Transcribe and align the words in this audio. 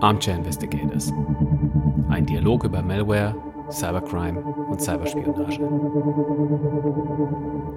Armchair 0.00 0.36
Investigators. 0.36 1.12
Ein 2.10 2.26
Dialog 2.26 2.64
über 2.64 2.82
Malware, 2.82 3.34
Cybercrime 3.70 4.40
und 4.68 4.80
Cyberspionage. 4.80 5.60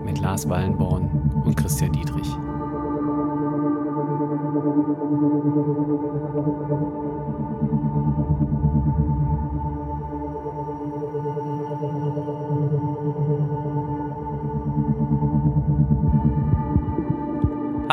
Mit 0.04 0.20
Lars 0.20 0.47
Wallenborn 0.50 1.10
und 1.46 1.55
Christian 1.55 1.94
Dietrich. 1.94 2.29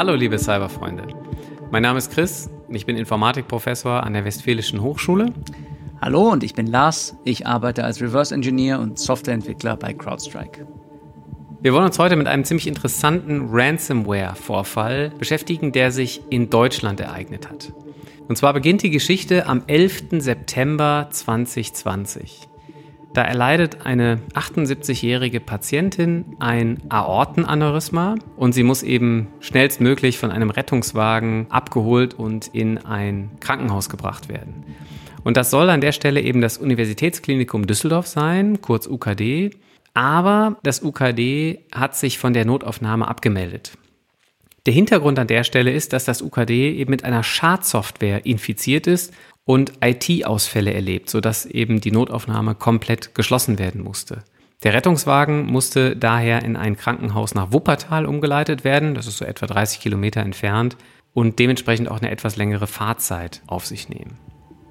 Hallo 0.06 0.16
liebe 0.16 0.38
Cyberfreunde. 0.38 1.04
Mein 1.70 1.82
Name 1.82 1.96
ist 1.96 2.12
Chris 2.12 2.50
und 2.68 2.74
ich 2.74 2.84
bin 2.84 2.94
Informatikprofessor 2.94 4.02
an 4.02 4.12
der 4.12 4.26
Westfälischen 4.26 4.82
Hochschule. 4.82 5.32
Hallo 5.98 6.30
und 6.30 6.44
ich 6.44 6.52
bin 6.52 6.66
Lars. 6.66 7.16
Ich 7.24 7.46
arbeite 7.46 7.84
als 7.84 8.02
Reverse 8.02 8.34
Engineer 8.34 8.80
und 8.80 8.98
Softwareentwickler 8.98 9.78
bei 9.78 9.94
CrowdStrike. 9.94 10.66
Wir 11.62 11.72
wollen 11.72 11.86
uns 11.86 11.98
heute 11.98 12.16
mit 12.16 12.26
einem 12.26 12.44
ziemlich 12.44 12.66
interessanten 12.66 13.48
Ransomware-Vorfall 13.50 15.12
beschäftigen, 15.18 15.72
der 15.72 15.90
sich 15.90 16.20
in 16.28 16.50
Deutschland 16.50 17.00
ereignet 17.00 17.48
hat. 17.48 17.72
Und 18.28 18.36
zwar 18.36 18.52
beginnt 18.52 18.82
die 18.82 18.90
Geschichte 18.90 19.46
am 19.46 19.62
11. 19.66 20.20
September 20.20 21.08
2020. 21.10 22.46
Da 23.14 23.22
erleidet 23.22 23.86
eine 23.86 24.20
78-jährige 24.34 25.38
Patientin 25.38 26.24
ein 26.40 26.82
Aortenaneurysma 26.88 28.16
und 28.36 28.54
sie 28.54 28.64
muss 28.64 28.82
eben 28.82 29.28
schnellstmöglich 29.38 30.18
von 30.18 30.32
einem 30.32 30.50
Rettungswagen 30.50 31.46
abgeholt 31.48 32.14
und 32.14 32.48
in 32.48 32.78
ein 32.78 33.30
Krankenhaus 33.38 33.88
gebracht 33.88 34.28
werden. 34.28 34.64
Und 35.22 35.36
das 35.36 35.50
soll 35.50 35.70
an 35.70 35.80
der 35.80 35.92
Stelle 35.92 36.22
eben 36.22 36.40
das 36.40 36.58
Universitätsklinikum 36.58 37.68
Düsseldorf 37.68 38.08
sein, 38.08 38.60
kurz 38.60 38.88
UKD. 38.88 39.50
Aber 39.94 40.56
das 40.64 40.82
UKD 40.82 41.66
hat 41.72 41.96
sich 41.96 42.18
von 42.18 42.32
der 42.32 42.44
Notaufnahme 42.44 43.06
abgemeldet. 43.06 43.78
Der 44.66 44.74
Hintergrund 44.74 45.20
an 45.20 45.28
der 45.28 45.44
Stelle 45.44 45.70
ist, 45.70 45.92
dass 45.92 46.04
das 46.04 46.20
UKD 46.20 46.72
eben 46.72 46.90
mit 46.90 47.04
einer 47.04 47.22
Schadsoftware 47.22 48.26
infiziert 48.26 48.88
ist 48.88 49.14
und 49.44 49.72
IT-Ausfälle 49.82 50.72
erlebt, 50.72 51.10
sodass 51.10 51.46
eben 51.46 51.80
die 51.80 51.92
Notaufnahme 51.92 52.54
komplett 52.54 53.14
geschlossen 53.14 53.58
werden 53.58 53.82
musste. 53.82 54.24
Der 54.62 54.72
Rettungswagen 54.72 55.44
musste 55.46 55.96
daher 55.96 56.42
in 56.42 56.56
ein 56.56 56.76
Krankenhaus 56.76 57.34
nach 57.34 57.52
Wuppertal 57.52 58.06
umgeleitet 58.06 58.64
werden, 58.64 58.94
das 58.94 59.06
ist 59.06 59.18
so 59.18 59.24
etwa 59.24 59.46
30 59.46 59.80
Kilometer 59.80 60.20
entfernt, 60.20 60.76
und 61.12 61.38
dementsprechend 61.38 61.90
auch 61.90 61.98
eine 62.00 62.10
etwas 62.10 62.36
längere 62.36 62.66
Fahrzeit 62.66 63.42
auf 63.46 63.66
sich 63.66 63.88
nehmen. 63.88 64.18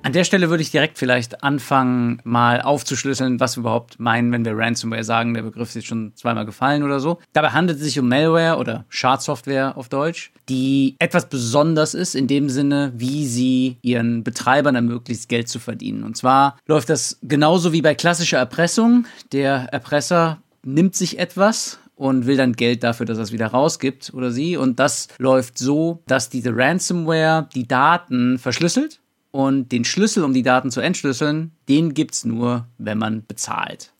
An 0.03 0.11
der 0.11 0.25
Stelle 0.25 0.49
würde 0.49 0.61
ich 0.61 0.69
direkt 0.69 0.97
vielleicht 0.97 1.45
anfangen, 1.45 2.21
mal 2.25 2.61
aufzuschlüsseln, 2.61 3.39
was 3.39 3.55
wir 3.55 3.61
überhaupt 3.61 4.01
meinen, 4.01 4.33
wenn 4.33 4.43
wir 4.43 4.57
Ransomware 4.57 5.05
sagen. 5.05 5.33
Der 5.33 5.43
Begriff 5.43 5.69
ist 5.69 5.75
jetzt 5.75 5.87
schon 5.87 6.11
zweimal 6.15 6.45
gefallen 6.45 6.83
oder 6.83 6.99
so. 6.99 7.19
Dabei 7.31 7.51
handelt 7.51 7.77
es 7.77 7.85
sich 7.85 7.99
um 7.99 8.09
Malware 8.09 8.57
oder 8.57 8.83
Schadsoftware 8.89 9.77
auf 9.77 9.87
Deutsch, 9.87 10.33
die 10.49 10.97
etwas 10.99 11.29
besonders 11.29 11.93
ist 11.93 12.15
in 12.15 12.27
dem 12.27 12.49
Sinne, 12.49 12.91
wie 12.97 13.25
sie 13.25 13.77
ihren 13.81 14.25
Betreibern 14.25 14.75
ermöglicht, 14.75 15.29
Geld 15.29 15.47
zu 15.47 15.59
verdienen. 15.59 16.03
Und 16.03 16.17
zwar 16.17 16.57
läuft 16.65 16.89
das 16.89 17.17
genauso 17.23 17.71
wie 17.71 17.81
bei 17.81 17.95
klassischer 17.95 18.39
Erpressung. 18.39 19.05
Der 19.31 19.69
Erpresser 19.71 20.39
nimmt 20.63 20.95
sich 20.95 21.17
etwas, 21.17 21.79
und 21.95 22.25
will 22.25 22.37
dann 22.37 22.53
Geld 22.53 22.83
dafür, 22.83 23.05
dass 23.05 23.19
er 23.19 23.23
es 23.23 23.31
wieder 23.31 23.47
rausgibt 23.47 24.13
oder 24.15 24.31
sie. 24.31 24.57
Und 24.57 24.79
das 24.79 25.07
läuft 25.19 25.59
so, 25.59 26.01
dass 26.07 26.27
diese 26.27 26.53
Ransomware 26.53 27.47
die 27.53 27.67
Daten 27.67 28.39
verschlüsselt 28.39 28.99
und 29.33 29.71
den 29.71 29.83
Schlüssel, 29.83 30.23
um 30.23 30.31
die 30.31 30.43
Daten 30.43 30.69
zu 30.69 30.79
entschlüsseln, 30.79 31.51
den 31.67 31.95
gibt 31.95 32.13
es 32.13 32.23
nur, 32.23 32.67
wenn 32.77 32.99
man 32.99 33.25
bezahlt. 33.25 33.91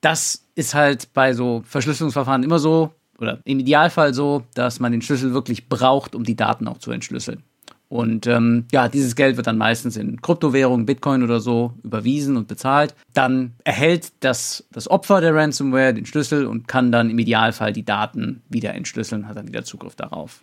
Das 0.00 0.46
ist 0.54 0.74
halt 0.74 1.12
bei 1.12 1.32
so 1.32 1.64
Verschlüsselungsverfahren 1.66 2.44
immer 2.44 2.60
so, 2.60 2.92
oder 3.18 3.40
im 3.44 3.58
Idealfall 3.58 4.14
so, 4.14 4.44
dass 4.54 4.78
man 4.78 4.92
den 4.92 5.02
Schlüssel 5.02 5.34
wirklich 5.34 5.68
braucht, 5.68 6.14
um 6.14 6.22
die 6.22 6.36
Daten 6.36 6.68
auch 6.68 6.78
zu 6.78 6.92
entschlüsseln. 6.92 7.42
Und 7.88 8.28
ähm, 8.28 8.66
ja, 8.70 8.88
dieses 8.88 9.16
Geld 9.16 9.36
wird 9.36 9.48
dann 9.48 9.58
meistens 9.58 9.96
in 9.96 10.22
Kryptowährungen, 10.22 10.86
Bitcoin 10.86 11.24
oder 11.24 11.40
so 11.40 11.74
überwiesen 11.82 12.36
und 12.36 12.46
bezahlt. 12.46 12.94
Dann 13.12 13.54
erhält 13.64 14.12
das, 14.20 14.64
das 14.70 14.88
Opfer 14.88 15.20
der 15.20 15.34
Ransomware 15.34 15.94
den 15.94 16.06
Schlüssel 16.06 16.46
und 16.46 16.68
kann 16.68 16.92
dann 16.92 17.10
im 17.10 17.18
Idealfall 17.18 17.72
die 17.72 17.84
Daten 17.84 18.40
wieder 18.48 18.72
entschlüsseln, 18.74 19.26
hat 19.26 19.36
dann 19.36 19.48
wieder 19.48 19.64
Zugriff 19.64 19.96
darauf. 19.96 20.42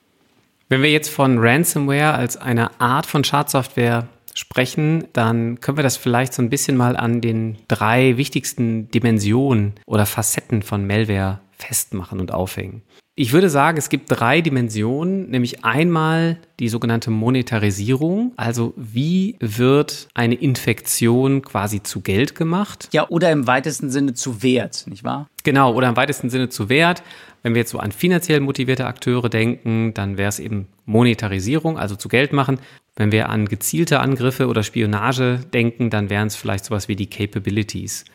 Wenn 0.72 0.84
wir 0.84 0.92
jetzt 0.92 1.10
von 1.10 1.40
Ransomware 1.40 2.14
als 2.14 2.38
einer 2.38 2.80
Art 2.80 3.08
von 3.08 3.24
Schadsoftware 3.24 4.08
sprechen, 4.36 5.06
dann 5.14 5.60
können 5.62 5.80
wir 5.80 5.84
das 5.84 5.98
vielleicht 5.98 6.32
so 6.32 6.44
ein 6.44 6.52
bisschen 6.52 6.78
mal 6.78 6.96
an 6.96 7.22
den 7.22 7.58
drei 7.68 8.18
wichtigsten 8.18 8.88
Dimensionen 8.92 9.74
oder 9.88 10.06
Facetten 10.06 10.62
von 10.62 10.86
Malware 10.86 11.40
festmachen 11.58 12.20
und 12.20 12.32
aufhängen. 12.32 12.84
Ich 13.16 13.34
würde 13.34 13.50
sagen, 13.50 13.78
es 13.78 13.90
gibt 13.90 14.10
drei 14.10 14.40
Dimensionen, 14.40 15.30
nämlich 15.30 15.66
einmal 15.66 16.38
die 16.60 16.70
sogenannte 16.70 17.12
Monetarisierung, 17.12 18.32
also 18.38 18.74
wie 18.78 19.36
wird 19.42 20.08
eine 20.14 20.36
Infektion 20.36 21.42
quasi 21.42 21.84
zu 21.84 22.00
Geld 22.00 22.34
gemacht? 22.34 22.88
Ja, 22.94 23.10
oder 23.10 23.30
im 23.32 23.46
weitesten 23.46 23.90
Sinne 23.90 24.14
zu 24.14 24.42
Wert, 24.42 24.86
nicht 24.88 25.04
wahr? 25.04 25.28
Genau, 25.44 25.74
oder 25.74 25.90
im 25.90 25.98
weitesten 25.98 26.30
Sinne 26.30 26.48
zu 26.48 26.70
Wert. 26.70 27.04
Wenn 27.44 27.54
wir 27.54 27.60
jetzt 27.60 27.72
so 27.72 27.80
an 27.80 27.92
finanziell 27.92 28.40
motivierte 28.40 28.86
Akteure 28.86 29.30
denken, 29.30 29.94
dann 29.94 30.18
wäre 30.18 30.30
es 30.30 30.40
eben 30.40 30.68
Monetarisierung, 30.86 31.78
also 31.78 31.96
zu 31.96 32.10
Geld 32.10 32.34
machen. 32.34 32.60
Wenn 32.96 33.12
wir 33.12 33.30
an 33.30 33.48
gezielte 33.48 34.00
Angriffe 34.00 34.48
oder 34.48 34.64
Spionage 34.64 35.40
denken, 35.54 35.90
dann 35.90 36.10
wären 36.10 36.28
es 36.28 36.36
vielleicht 36.36 36.66
sowas 36.66 36.88
wie 36.88 36.96
die 36.96 37.10
Capabilities. 37.10 38.06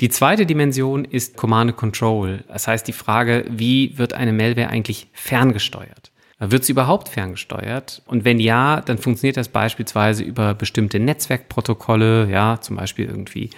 Die 0.00 0.08
zweite 0.08 0.46
Dimension 0.46 1.04
ist 1.04 1.36
Command 1.36 1.70
and 1.70 1.78
Control. 1.78 2.42
Das 2.48 2.66
heißt 2.66 2.88
die 2.88 2.92
Frage, 2.92 3.44
wie 3.50 3.98
wird 3.98 4.14
eine 4.14 4.32
Malware 4.32 4.68
eigentlich 4.68 5.08
ferngesteuert? 5.12 6.10
Wird 6.38 6.64
sie 6.64 6.72
überhaupt 6.72 7.10
ferngesteuert? 7.10 8.02
Und 8.06 8.24
wenn 8.24 8.40
ja, 8.40 8.80
dann 8.80 8.96
funktioniert 8.96 9.36
das 9.36 9.50
beispielsweise 9.50 10.24
über 10.24 10.54
bestimmte 10.54 10.98
Netzwerkprotokolle, 10.98 12.30
ja, 12.30 12.58
zum 12.62 12.76
Beispiel 12.76 13.04
irgendwie 13.04 13.50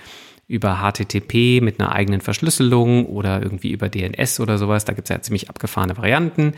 über 0.52 0.82
HTTP 0.82 1.62
mit 1.62 1.80
einer 1.80 1.92
eigenen 1.92 2.20
Verschlüsselung 2.20 3.06
oder 3.06 3.42
irgendwie 3.42 3.72
über 3.72 3.88
DNS 3.88 4.38
oder 4.38 4.58
sowas. 4.58 4.84
Da 4.84 4.92
gibt 4.92 5.08
es 5.08 5.14
ja 5.14 5.22
ziemlich 5.22 5.48
abgefahrene 5.48 5.96
Varianten. 5.96 6.52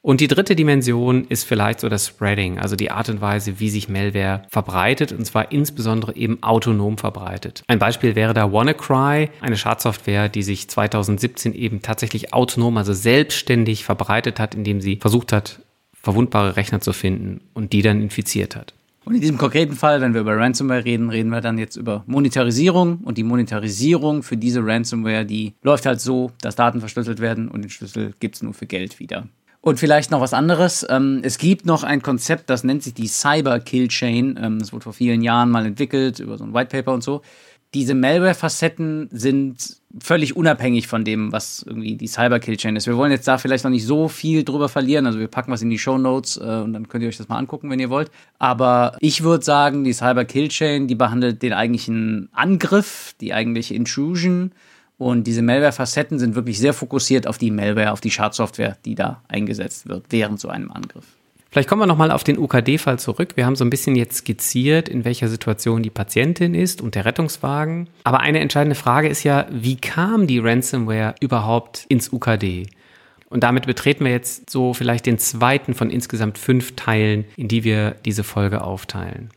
Und 0.00 0.20
die 0.20 0.28
dritte 0.28 0.56
Dimension 0.56 1.24
ist 1.24 1.44
vielleicht 1.44 1.80
so 1.80 1.88
das 1.88 2.06
Spreading, 2.06 2.58
also 2.58 2.74
die 2.74 2.90
Art 2.92 3.08
und 3.08 3.20
Weise, 3.20 3.58
wie 3.58 3.68
sich 3.68 3.88
Malware 3.88 4.44
verbreitet 4.48 5.12
und 5.12 5.26
zwar 5.26 5.50
insbesondere 5.52 6.14
eben 6.14 6.42
autonom 6.42 6.96
verbreitet. 6.96 7.64
Ein 7.66 7.80
Beispiel 7.80 8.14
wäre 8.14 8.32
da 8.32 8.50
WannaCry, 8.50 9.30
eine 9.40 9.56
Schadsoftware, 9.56 10.28
die 10.28 10.44
sich 10.44 10.68
2017 10.68 11.54
eben 11.54 11.82
tatsächlich 11.82 12.32
autonom, 12.32 12.76
also 12.76 12.92
selbstständig 12.92 13.84
verbreitet 13.84 14.38
hat, 14.38 14.54
indem 14.54 14.80
sie 14.80 14.96
versucht 14.96 15.32
hat, 15.32 15.60
verwundbare 15.92 16.56
Rechner 16.56 16.80
zu 16.80 16.92
finden 16.92 17.40
und 17.52 17.72
die 17.72 17.82
dann 17.82 18.00
infiziert 18.00 18.54
hat. 18.54 18.75
Und 19.06 19.14
in 19.14 19.20
diesem 19.20 19.38
konkreten 19.38 19.76
Fall, 19.76 20.00
wenn 20.00 20.14
wir 20.14 20.22
über 20.22 20.36
Ransomware 20.36 20.84
reden, 20.84 21.10
reden 21.10 21.28
wir 21.30 21.40
dann 21.40 21.58
jetzt 21.58 21.76
über 21.76 22.02
Monetarisierung. 22.06 22.98
Und 23.04 23.16
die 23.18 23.22
Monetarisierung 23.22 24.24
für 24.24 24.36
diese 24.36 24.66
Ransomware, 24.66 25.24
die 25.24 25.54
läuft 25.62 25.86
halt 25.86 26.00
so, 26.00 26.32
dass 26.40 26.56
Daten 26.56 26.80
verschlüsselt 26.80 27.20
werden 27.20 27.46
und 27.46 27.62
den 27.62 27.70
Schlüssel 27.70 28.14
gibt 28.18 28.34
es 28.34 28.42
nur 28.42 28.52
für 28.52 28.66
Geld 28.66 28.98
wieder. 28.98 29.28
Und 29.60 29.78
vielleicht 29.78 30.10
noch 30.10 30.20
was 30.20 30.34
anderes. 30.34 30.84
Ähm, 30.90 31.20
es 31.22 31.38
gibt 31.38 31.66
noch 31.66 31.84
ein 31.84 32.02
Konzept, 32.02 32.50
das 32.50 32.64
nennt 32.64 32.82
sich 32.82 32.94
die 32.94 33.06
Cyber 33.06 33.60
Kill 33.60 33.86
Chain. 33.86 34.36
Ähm, 34.42 34.58
das 34.58 34.72
wurde 34.72 34.82
vor 34.82 34.92
vielen 34.92 35.22
Jahren 35.22 35.50
mal 35.50 35.66
entwickelt 35.66 36.18
über 36.18 36.36
so 36.36 36.42
ein 36.42 36.52
White 36.52 36.76
Paper 36.76 36.92
und 36.92 37.04
so. 37.04 37.22
Diese 37.76 37.94
Malware-Facetten 37.94 39.10
sind 39.12 39.76
völlig 40.00 40.34
unabhängig 40.34 40.86
von 40.86 41.04
dem, 41.04 41.30
was 41.30 41.62
irgendwie 41.62 41.96
die 41.96 42.06
Cyber 42.06 42.40
Kill 42.40 42.56
Chain 42.56 42.74
ist. 42.74 42.86
Wir 42.86 42.96
wollen 42.96 43.12
jetzt 43.12 43.28
da 43.28 43.36
vielleicht 43.36 43.64
noch 43.64 43.70
nicht 43.70 43.84
so 43.84 44.08
viel 44.08 44.44
drüber 44.44 44.70
verlieren. 44.70 45.04
Also 45.04 45.18
wir 45.18 45.28
packen 45.28 45.52
was 45.52 45.60
in 45.60 45.68
die 45.68 45.78
Show 45.78 45.98
Notes 45.98 46.38
äh, 46.38 46.40
und 46.40 46.72
dann 46.72 46.88
könnt 46.88 47.02
ihr 47.02 47.08
euch 47.08 47.18
das 47.18 47.28
mal 47.28 47.36
angucken, 47.36 47.68
wenn 47.68 47.78
ihr 47.78 47.90
wollt. 47.90 48.10
Aber 48.38 48.96
ich 49.00 49.22
würde 49.22 49.44
sagen, 49.44 49.84
die 49.84 49.92
Cyber 49.92 50.24
Kill 50.24 50.48
Chain, 50.48 50.88
die 50.88 50.94
behandelt 50.94 51.42
den 51.42 51.52
eigentlichen 51.52 52.30
Angriff, 52.32 53.14
die 53.20 53.34
eigentliche 53.34 53.74
Intrusion 53.74 54.52
und 54.96 55.26
diese 55.26 55.42
Malware-Facetten 55.42 56.18
sind 56.18 56.34
wirklich 56.34 56.58
sehr 56.58 56.72
fokussiert 56.72 57.26
auf 57.26 57.36
die 57.36 57.50
Malware, 57.50 57.92
auf 57.92 58.00
die 58.00 58.10
Schadsoftware, 58.10 58.78
die 58.86 58.94
da 58.94 59.22
eingesetzt 59.28 59.86
wird 59.86 60.06
während 60.08 60.40
so 60.40 60.48
einem 60.48 60.70
Angriff. 60.70 61.04
Vielleicht 61.56 61.70
kommen 61.70 61.80
wir 61.80 61.86
nochmal 61.86 62.10
auf 62.10 62.22
den 62.22 62.36
UKD-Fall 62.36 62.98
zurück. 62.98 63.30
Wir 63.36 63.46
haben 63.46 63.56
so 63.56 63.64
ein 63.64 63.70
bisschen 63.70 63.96
jetzt 63.96 64.18
skizziert, 64.18 64.90
in 64.90 65.06
welcher 65.06 65.28
Situation 65.28 65.82
die 65.82 65.88
Patientin 65.88 66.54
ist 66.54 66.82
und 66.82 66.94
der 66.94 67.06
Rettungswagen. 67.06 67.88
Aber 68.04 68.20
eine 68.20 68.40
entscheidende 68.40 68.74
Frage 68.74 69.08
ist 69.08 69.24
ja, 69.24 69.46
wie 69.50 69.76
kam 69.76 70.26
die 70.26 70.38
Ransomware 70.38 71.14
überhaupt 71.18 71.86
ins 71.88 72.12
UKD? 72.12 72.66
Und 73.30 73.42
damit 73.42 73.64
betreten 73.66 74.04
wir 74.04 74.12
jetzt 74.12 74.50
so 74.50 74.74
vielleicht 74.74 75.06
den 75.06 75.18
zweiten 75.18 75.72
von 75.72 75.88
insgesamt 75.88 76.36
fünf 76.36 76.76
Teilen, 76.76 77.24
in 77.38 77.48
die 77.48 77.64
wir 77.64 77.92
diese 78.04 78.22
Folge 78.22 78.62
aufteilen. 78.62 79.30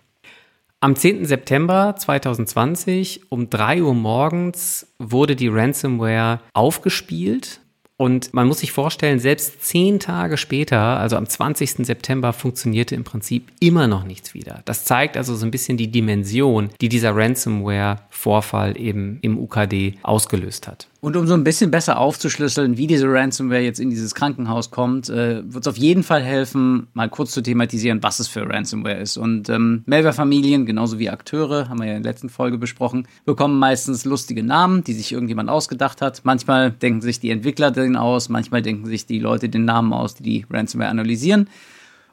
Am 0.82 0.98
10. 0.98 1.24
September 1.24 1.96
2020 1.98 3.32
um 3.32 3.50
3 3.50 3.82
Uhr 3.82 3.94
morgens 3.94 4.88
wurde 5.00 5.38
die 5.38 5.48
Ransomware 5.48 6.42
aufgespielt 6.52 7.62
Und 8.00 8.34
man 8.34 8.48
muss 8.48 8.60
sich 8.60 8.72
vorstellen, 8.72 9.20
selbst 9.20 9.62
zehn 9.62 10.00
Tage 10.00 10.38
später, 10.38 10.80
also 10.80 11.18
am 11.18 11.28
20. 11.28 11.86
September, 11.86 12.32
funktionierte 12.32 12.96
im 12.96 13.04
Prinzip 13.04 13.52
immer 13.60 13.88
noch 13.88 14.06
nichts 14.06 14.34
wieder. 14.34 14.62
Das 14.64 14.86
zeigt 14.86 15.18
also 15.18 15.36
so 15.36 15.46
ein 15.46 15.52
bisschen 15.52 15.76
die 15.76 15.92
Dimension, 15.92 16.70
die 16.80 16.88
dieser 16.88 17.14
Ransomware-Vorfall 17.14 18.80
eben 18.80 19.20
im 19.22 19.38
UKD 19.38 19.96
ausgelöst 20.02 20.70
hat. 20.70 20.88
Und 21.02 21.16
um 21.16 21.28
so 21.28 21.34
ein 21.34 21.46
bisschen 21.46 21.72
besser 21.72 21.98
aufzuschlüsseln, 21.98 22.78
wie 22.78 22.86
diese 22.86 23.08
Ransomware 23.08 23.62
jetzt 23.62 23.80
in 23.80 23.90
dieses 23.90 24.16
Krankenhaus 24.16 24.70
kommt, 24.70 25.10
äh, 25.10 25.42
wird 25.46 25.66
es 25.66 25.68
auf 25.68 25.78
jeden 25.78 26.04
Fall 26.04 26.22
helfen, 26.22 26.88
mal 26.94 27.10
kurz 27.10 27.32
zu 27.32 27.42
thematisieren, 27.42 28.04
was 28.04 28.20
es 28.20 28.28
für 28.28 28.50
Ransomware 28.50 29.00
ist. 29.00 29.16
Und 29.16 29.48
ähm, 29.48 29.84
Malware-Familien, 29.86 30.66
genauso 30.66 31.00
wie 31.00 31.10
Akteure, 31.10 31.70
haben 31.70 31.80
wir 31.80 31.88
ja 31.88 31.96
in 31.96 32.04
der 32.04 32.12
letzten 32.12 32.28
Folge 32.28 32.58
besprochen, 32.58 33.08
bekommen 33.24 33.60
meistens 33.60 34.04
lustige 34.04 34.44
Namen, 34.44 34.84
die 34.84 34.94
sich 34.94 35.14
irgendjemand 35.14 35.50
ausgedacht 35.50 36.02
hat. 36.02 36.22
Manchmal 36.24 36.72
denken 36.72 37.02
sich 37.02 37.22
die 37.22 37.30
Entwickler 37.30 37.72
den 37.90 37.98
aus, 37.98 38.30
manchmal 38.30 38.62
denken 38.62 38.86
sich 38.86 39.06
die 39.06 39.20
Leute 39.20 39.50
den 39.50 39.66
Namen 39.66 39.94
aus, 39.94 40.16
die 40.16 40.24
die 40.24 40.46
Ransomware 40.50 40.90
analysieren. 40.90 41.50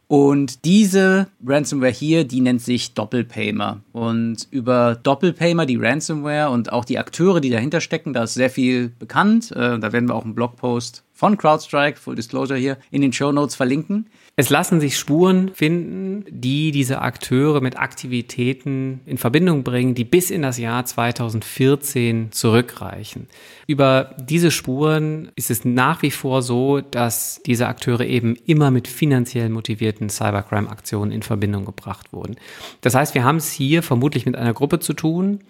Und 0.08 0.64
diese 0.64 1.26
Ransomware 1.44 1.90
hier, 1.90 2.25
die 2.25 2.40
nennt 2.40 2.62
sich 2.62 2.94
Doppelpaymer. 2.94 3.81
Und 3.93 4.46
über 4.50 4.94
Doppelpaymer, 4.94 5.67
die 5.67 5.76
Ransomware 5.76 6.50
und 6.50 6.73
auch 6.73 6.84
die 6.84 6.99
Akteure, 6.99 7.40
die 7.40 7.50
dahinter 7.50 7.81
stecken, 7.81 8.12
da 8.12 8.23
ist 8.23 8.34
sehr 8.34 8.50
viel 8.50 8.90
bekannt. 8.99 9.50
Äh, 9.50 9.78
da 9.81 9.93
werden 9.93 10.08
wir 10.08 10.14
auch 10.14 10.25
einen 10.25 10.37
Blogpost 10.37 11.02
von 11.16 11.38
CrowdStrike, 11.38 11.98
Full 11.98 12.14
Disclosure 12.14 12.58
hier, 12.58 12.76
in 12.90 13.00
den 13.00 13.12
Show 13.12 13.32
Notes 13.32 13.54
verlinken. 13.56 14.06
Es 14.36 14.50
lassen 14.50 14.80
sich 14.80 14.98
Spuren 14.98 15.50
finden, 15.54 16.26
die 16.28 16.72
diese 16.72 17.00
Akteure 17.00 17.62
mit 17.62 17.78
Aktivitäten 17.78 19.00
in 19.06 19.16
Verbindung 19.16 19.64
bringen, 19.64 19.94
die 19.94 20.04
bis 20.04 20.30
in 20.30 20.42
das 20.42 20.58
Jahr 20.58 20.84
2014 20.84 22.32
zurückreichen. 22.32 23.28
Über 23.66 24.14
diese 24.20 24.50
Spuren 24.50 25.32
ist 25.36 25.50
es 25.50 25.64
nach 25.64 26.02
wie 26.02 26.10
vor 26.10 26.42
so, 26.42 26.82
dass 26.82 27.40
diese 27.46 27.66
Akteure 27.66 28.04
eben 28.04 28.36
immer 28.44 28.70
mit 28.70 28.86
finanziell 28.86 29.48
motivierten 29.48 30.10
Cybercrime-Aktionen 30.10 31.12
in 31.12 31.22
Verbindung 31.22 31.64
gebracht 31.64 32.12
wurden. 32.12 32.36
Das 32.82 32.94
heißt, 32.94 33.14
wir 33.14 33.24
haben 33.24 33.36
es 33.36 33.50
hier 33.50 33.82
vermutlich 33.82 34.26
mit 34.26 34.36
einer 34.36 34.52
Gruppe 34.52 34.80
zu 34.80 34.92
tun, 34.92 35.40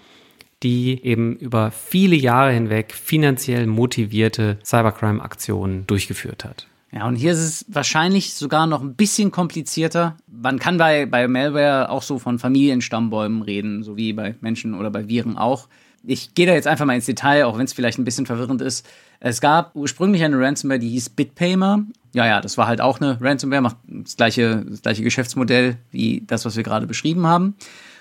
die 0.62 1.04
eben 1.04 1.36
über 1.36 1.70
viele 1.70 2.16
Jahre 2.16 2.52
hinweg 2.52 2.92
finanziell 2.92 3.66
motivierte 3.66 4.58
Cybercrime-Aktionen 4.64 5.86
durchgeführt 5.86 6.44
hat. 6.44 6.66
Ja, 6.92 7.06
und 7.06 7.16
hier 7.16 7.32
ist 7.32 7.40
es 7.40 7.66
wahrscheinlich 7.68 8.34
sogar 8.34 8.66
noch 8.66 8.80
ein 8.80 8.94
bisschen 8.94 9.30
komplizierter. 9.30 10.16
Man 10.28 10.58
kann 10.58 10.78
bei, 10.78 11.04
bei 11.04 11.28
Malware 11.28 11.90
auch 11.90 12.02
so 12.02 12.18
von 12.18 12.38
Familienstammbäumen 12.38 13.42
reden, 13.42 13.82
so 13.82 13.96
wie 13.96 14.12
bei 14.12 14.34
Menschen 14.40 14.72
oder 14.74 14.90
bei 14.90 15.06
Viren 15.08 15.36
auch. 15.36 15.68
Ich 16.04 16.34
gehe 16.34 16.46
da 16.46 16.54
jetzt 16.54 16.68
einfach 16.68 16.86
mal 16.86 16.94
ins 16.94 17.06
Detail, 17.06 17.44
auch 17.44 17.58
wenn 17.58 17.64
es 17.64 17.72
vielleicht 17.72 17.98
ein 17.98 18.04
bisschen 18.04 18.26
verwirrend 18.26 18.62
ist. 18.62 18.86
Es 19.18 19.40
gab 19.40 19.74
ursprünglich 19.74 20.22
eine 20.22 20.38
Ransomware, 20.38 20.78
die 20.78 20.88
hieß 20.90 21.10
BitPaymer. 21.10 21.84
Ja, 22.14 22.26
ja, 22.26 22.40
das 22.40 22.56
war 22.56 22.66
halt 22.66 22.80
auch 22.80 23.00
eine 23.00 23.20
Ransomware, 23.20 23.60
macht 23.60 23.76
das 23.86 24.16
gleiche, 24.16 24.64
das 24.66 24.82
gleiche 24.82 25.02
Geschäftsmodell 25.02 25.76
wie 25.90 26.22
das, 26.26 26.44
was 26.44 26.56
wir 26.56 26.62
gerade 26.62 26.86
beschrieben 26.86 27.26
haben. 27.26 27.56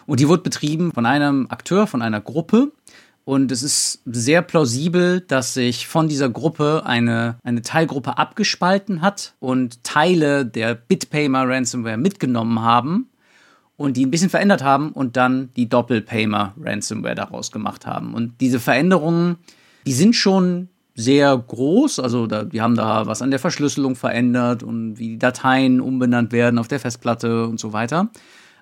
Und 0.05 0.19
die 0.19 0.27
wurde 0.27 0.43
betrieben 0.43 0.91
von 0.91 1.05
einem 1.05 1.47
Akteur, 1.49 1.87
von 1.87 2.01
einer 2.01 2.21
Gruppe. 2.21 2.71
Und 3.23 3.51
es 3.51 3.63
ist 3.63 4.01
sehr 4.05 4.43
plausibel, 4.43 5.21
dass 5.21 5.55
sich 5.55 5.87
von 5.87 6.07
dieser 6.07 6.29
Gruppe 6.29 6.83
eine, 6.85 7.37
eine 7.43 7.63
Teilgruppe 7.63 8.19
abgespalten 8.19 9.01
hat 9.01 9.33
und 9.39 9.83
Teile 9.83 10.45
der 10.45 10.75
Bitpaymer 10.75 11.49
Ransomware 11.49 11.97
mitgenommen 11.97 12.61
haben 12.61 13.09
und 13.77 13.97
die 13.97 14.05
ein 14.05 14.11
bisschen 14.11 14.29
verändert 14.29 14.63
haben 14.63 14.91
und 14.91 15.17
dann 15.17 15.49
die 15.55 15.67
Doppelpaymer 15.67 16.53
Ransomware 16.61 17.15
daraus 17.15 17.51
gemacht 17.51 17.87
haben. 17.87 18.13
Und 18.13 18.39
diese 18.41 18.59
Veränderungen, 18.59 19.37
die 19.87 19.93
sind 19.93 20.15
schon 20.15 20.69
sehr 20.93 21.35
groß, 21.35 21.99
also 21.99 22.25
da, 22.25 22.43
die 22.43 22.61
haben 22.61 22.75
da 22.75 23.05
was 23.05 23.21
an 23.21 23.31
der 23.31 23.39
Verschlüsselung 23.39 23.95
verändert 23.95 24.63
und 24.63 24.97
wie 24.97 25.09
die 25.09 25.19
Dateien 25.19 25.81
umbenannt 25.81 26.31
werden 26.31 26.57
auf 26.57 26.69
der 26.69 26.79
Festplatte 26.79 27.47
und 27.47 27.59
so 27.59 27.73
weiter. 27.73 28.09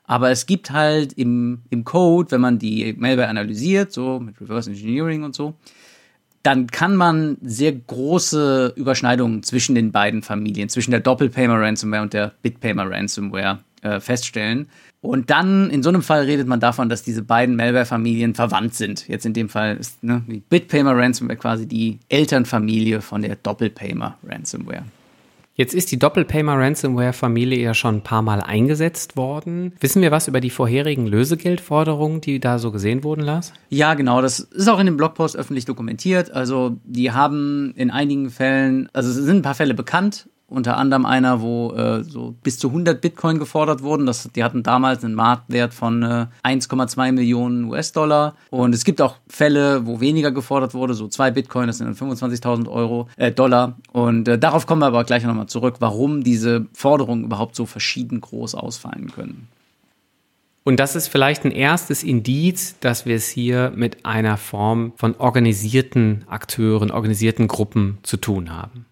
Aber 0.06 0.32
es 0.32 0.46
gibt 0.46 0.72
halt 0.72 1.14
im, 1.14 1.62
im 1.70 1.84
Code, 1.84 2.32
wenn 2.32 2.42
man 2.42 2.60
die 2.60 2.94
Malware 2.98 3.30
analysiert, 3.30 3.94
so 3.94 4.20
mit 4.20 4.40
Reverse 4.42 4.70
Engineering 4.70 5.24
und 5.24 5.34
so, 5.34 5.56
dann 6.44 6.68
kann 6.68 6.96
man 6.98 7.38
sehr 7.42 7.72
große 7.72 8.74
Überschneidungen 8.76 9.44
zwischen 9.44 9.76
den 9.76 9.94
beiden 9.94 10.22
Familien, 10.22 10.68
zwischen 10.68 10.92
der 10.92 11.00
Doppelpaymer 11.00 11.60
Ransomware 11.60 12.02
und 12.02 12.14
der 12.14 12.34
Bitpaymer 12.42 12.90
Ransomware 12.92 13.60
äh, 13.82 14.02
feststellen. 14.02 14.68
Und 15.00 15.30
dann, 15.30 15.70
in 15.70 15.84
so 15.84 15.90
einem 15.90 16.02
Fall 16.02 16.24
redet 16.24 16.48
man 16.48 16.60
davon, 16.60 16.90
dass 16.90 17.04
diese 17.04 17.24
beiden 17.24 17.56
Malware-Familien 17.56 18.36
verwandt 18.36 18.74
sind. 18.76 19.08
Jetzt 19.08 19.26
in 19.26 19.34
dem 19.34 19.50
Fall 19.50 19.78
ist 19.78 20.04
ne, 20.04 20.22
die 20.28 20.42
Bitpaymer 20.42 20.96
Ransomware 20.96 21.38
quasi 21.38 21.66
die 21.66 22.00
Elternfamilie 22.10 23.02
von 23.02 23.22
der 23.22 23.36
Doppelpaymer 23.38 24.18
Ransomware. 24.26 24.84
Jetzt 25.56 25.76
ist 25.76 25.92
die 25.92 26.00
Doppelpaymer 26.00 26.58
Ransomware 26.58 27.14
Familie 27.14 27.60
ja 27.60 27.76
schon 27.76 27.98
ein 27.98 28.04
paar 28.04 28.24
Mal 28.24 28.42
eingesetzt 28.42 29.16
worden. 29.16 29.74
Wissen 29.80 30.02
wir 30.02 30.10
was 30.10 30.28
über 30.28 30.42
die 30.42 30.50
vorherigen 30.50 31.06
Lösegeldforderungen, 31.06 32.22
die 32.22 32.40
da 32.40 32.58
so 32.58 32.72
gesehen 32.72 33.04
wurden, 33.04 33.22
Lars? 33.22 33.54
Ja, 33.70 33.94
genau. 33.94 34.24
Das 34.24 34.40
ist 34.40 34.68
auch 34.68 34.80
in 34.80 34.88
dem 34.88 34.98
Blogpost 34.98 35.38
öffentlich 35.38 35.66
dokumentiert. 35.66 36.32
Also, 36.32 36.78
die 36.84 37.12
haben 37.12 37.72
in 37.76 37.92
einigen 37.92 38.32
Fällen, 38.32 38.90
also 38.94 39.12
es 39.12 39.16
sind 39.18 39.38
ein 39.38 39.42
paar 39.44 39.54
Fälle 39.54 39.76
bekannt, 39.76 40.28
unter 40.48 40.78
anderem 40.78 41.06
einer, 41.06 41.42
wo 41.42 41.74
äh, 41.74 42.04
so 42.04 42.36
bis 42.44 42.60
zu 42.60 42.68
100 42.70 43.02
Bitcoin 43.02 43.40
gefordert 43.40 43.82
wurden. 43.82 44.06
Das, 44.06 44.30
die 44.36 44.44
hatten 44.44 44.62
damals 44.62 45.04
einen 45.04 45.16
Marktwert 45.16 45.74
von 45.74 46.04
äh, 46.04 46.28
1,2 46.44 47.12
Millionen 47.12 47.66
US-Dollar. 47.66 48.36
Und 48.52 48.76
es 48.76 48.84
gibt 48.84 49.02
auch 49.02 49.16
Fälle, 49.28 49.88
wo 49.88 50.00
weniger 50.00 50.32
gefordert 50.32 50.74
wurde, 50.74 50.94
so 50.94 51.08
zwei 51.08 51.32
Bitcoin, 51.32 51.68
das 51.68 51.80
sind 51.80 51.88
dann 51.88 52.12
25.000 52.12 52.70
Euro, 52.70 53.10
äh, 53.18 53.32
Dollar. 53.32 53.78
Und 53.92 54.28
äh, 54.28 54.38
darauf 54.38 54.68
kommen 54.68 54.82
wir 54.82 54.88
aber 54.88 55.04
gleich 55.04 55.24
nochmal 55.24 55.48
zurück, 55.48 55.76
warum 55.80 56.24
diese 56.24 56.68
Forderungen 56.74 57.24
überhaupt 57.24 57.56
so 57.56 57.66
verschieden 57.66 58.22
groß 58.22 58.56
ausfallen 58.56 59.12
können. 59.12 59.48
Und 60.66 60.80
das 60.80 60.96
ist 60.96 61.10
vielleicht 61.10 61.44
ein 61.44 61.52
erstes 61.52 62.04
Indiz, 62.04 62.78
dass 62.80 63.06
wir 63.06 63.16
es 63.16 63.28
hier 63.28 63.74
mit 63.76 64.06
einer 64.06 64.38
Form 64.38 64.94
von 64.96 65.16
organisierten 65.18 66.24
Akteuren, 66.28 66.90
organisierten 66.90 67.48
Gruppen 67.48 67.98
zu 68.04 68.18
tun 68.18 68.50
haben. 68.56 68.86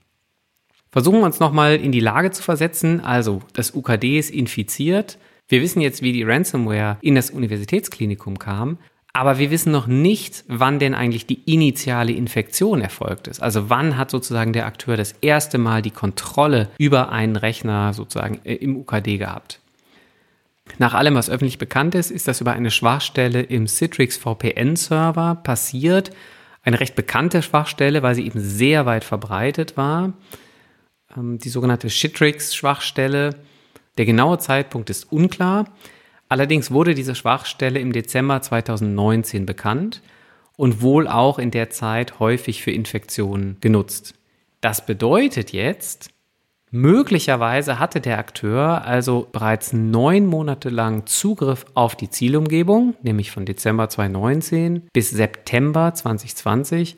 Versuchen 0.91 1.19
wir 1.19 1.25
uns 1.25 1.39
nochmal 1.39 1.75
in 1.75 1.91
die 1.91 1.99
Lage 1.99 2.31
zu 2.31 2.43
versetzen. 2.43 2.99
Also, 2.99 3.41
das 3.53 3.73
UKD 3.73 4.19
ist 4.19 4.29
infiziert. 4.29 5.17
Wir 5.47 5.61
wissen 5.61 5.81
jetzt, 5.81 6.01
wie 6.01 6.13
die 6.13 6.23
Ransomware 6.23 6.97
in 7.01 7.15
das 7.15 7.29
Universitätsklinikum 7.29 8.39
kam. 8.39 8.77
Aber 9.13 9.37
wir 9.37 9.51
wissen 9.51 9.71
noch 9.71 9.87
nicht, 9.87 10.45
wann 10.47 10.79
denn 10.79 10.95
eigentlich 10.95 11.25
die 11.25 11.41
initiale 11.45 12.13
Infektion 12.13 12.79
erfolgt 12.79 13.27
ist. 13.27 13.43
Also 13.43 13.69
wann 13.69 13.97
hat 13.97 14.09
sozusagen 14.09 14.53
der 14.53 14.65
Akteur 14.65 14.95
das 14.95 15.13
erste 15.21 15.57
Mal 15.57 15.81
die 15.81 15.91
Kontrolle 15.91 16.69
über 16.77 17.11
einen 17.11 17.35
Rechner 17.35 17.93
sozusagen 17.93 18.39
äh, 18.45 18.55
im 18.55 18.77
UKD 18.77 19.17
gehabt. 19.17 19.59
Nach 20.77 20.93
allem, 20.93 21.15
was 21.15 21.29
öffentlich 21.29 21.57
bekannt 21.57 21.95
ist, 21.95 22.11
ist 22.11 22.29
das 22.29 22.39
über 22.39 22.53
eine 22.53 22.71
Schwachstelle 22.71 23.41
im 23.41 23.67
Citrix 23.67 24.15
VPN-Server 24.15 25.35
passiert. 25.35 26.11
Eine 26.63 26.79
recht 26.79 26.95
bekannte 26.95 27.41
Schwachstelle, 27.41 28.03
weil 28.03 28.15
sie 28.15 28.25
eben 28.25 28.39
sehr 28.39 28.85
weit 28.85 29.03
verbreitet 29.03 29.75
war. 29.75 30.13
Ähm, 31.17 31.37
die 31.37 31.49
sogenannte 31.49 31.89
Shitrix-Schwachstelle. 31.89 33.35
Der 33.97 34.05
genaue 34.05 34.39
Zeitpunkt 34.39 34.89
ist 34.89 35.11
unklar. 35.11 35.65
Allerdings 36.29 36.71
wurde 36.71 36.95
diese 36.95 37.15
Schwachstelle 37.15 37.79
im 37.79 37.91
Dezember 37.91 38.41
2019 38.41 39.45
bekannt 39.45 40.01
und 40.55 40.81
wohl 40.81 41.07
auch 41.07 41.39
in 41.39 41.51
der 41.51 41.69
Zeit 41.69 42.19
häufig 42.19 42.63
für 42.63 42.71
Infektionen 42.71 43.57
genutzt. 43.59 44.13
Das 44.61 44.85
bedeutet 44.85 45.51
jetzt, 45.51 46.09
möglicherweise 46.69 47.79
hatte 47.79 47.99
der 47.99 48.17
Akteur 48.19 48.85
also 48.85 49.27
bereits 49.31 49.73
neun 49.73 50.25
Monate 50.25 50.69
lang 50.69 51.05
Zugriff 51.05 51.65
auf 51.73 51.95
die 51.95 52.09
Zielumgebung, 52.09 52.95
nämlich 53.01 53.31
von 53.31 53.45
Dezember 53.45 53.89
2019 53.89 54.87
bis 54.93 55.09
September 55.09 55.93
2020 55.93 56.95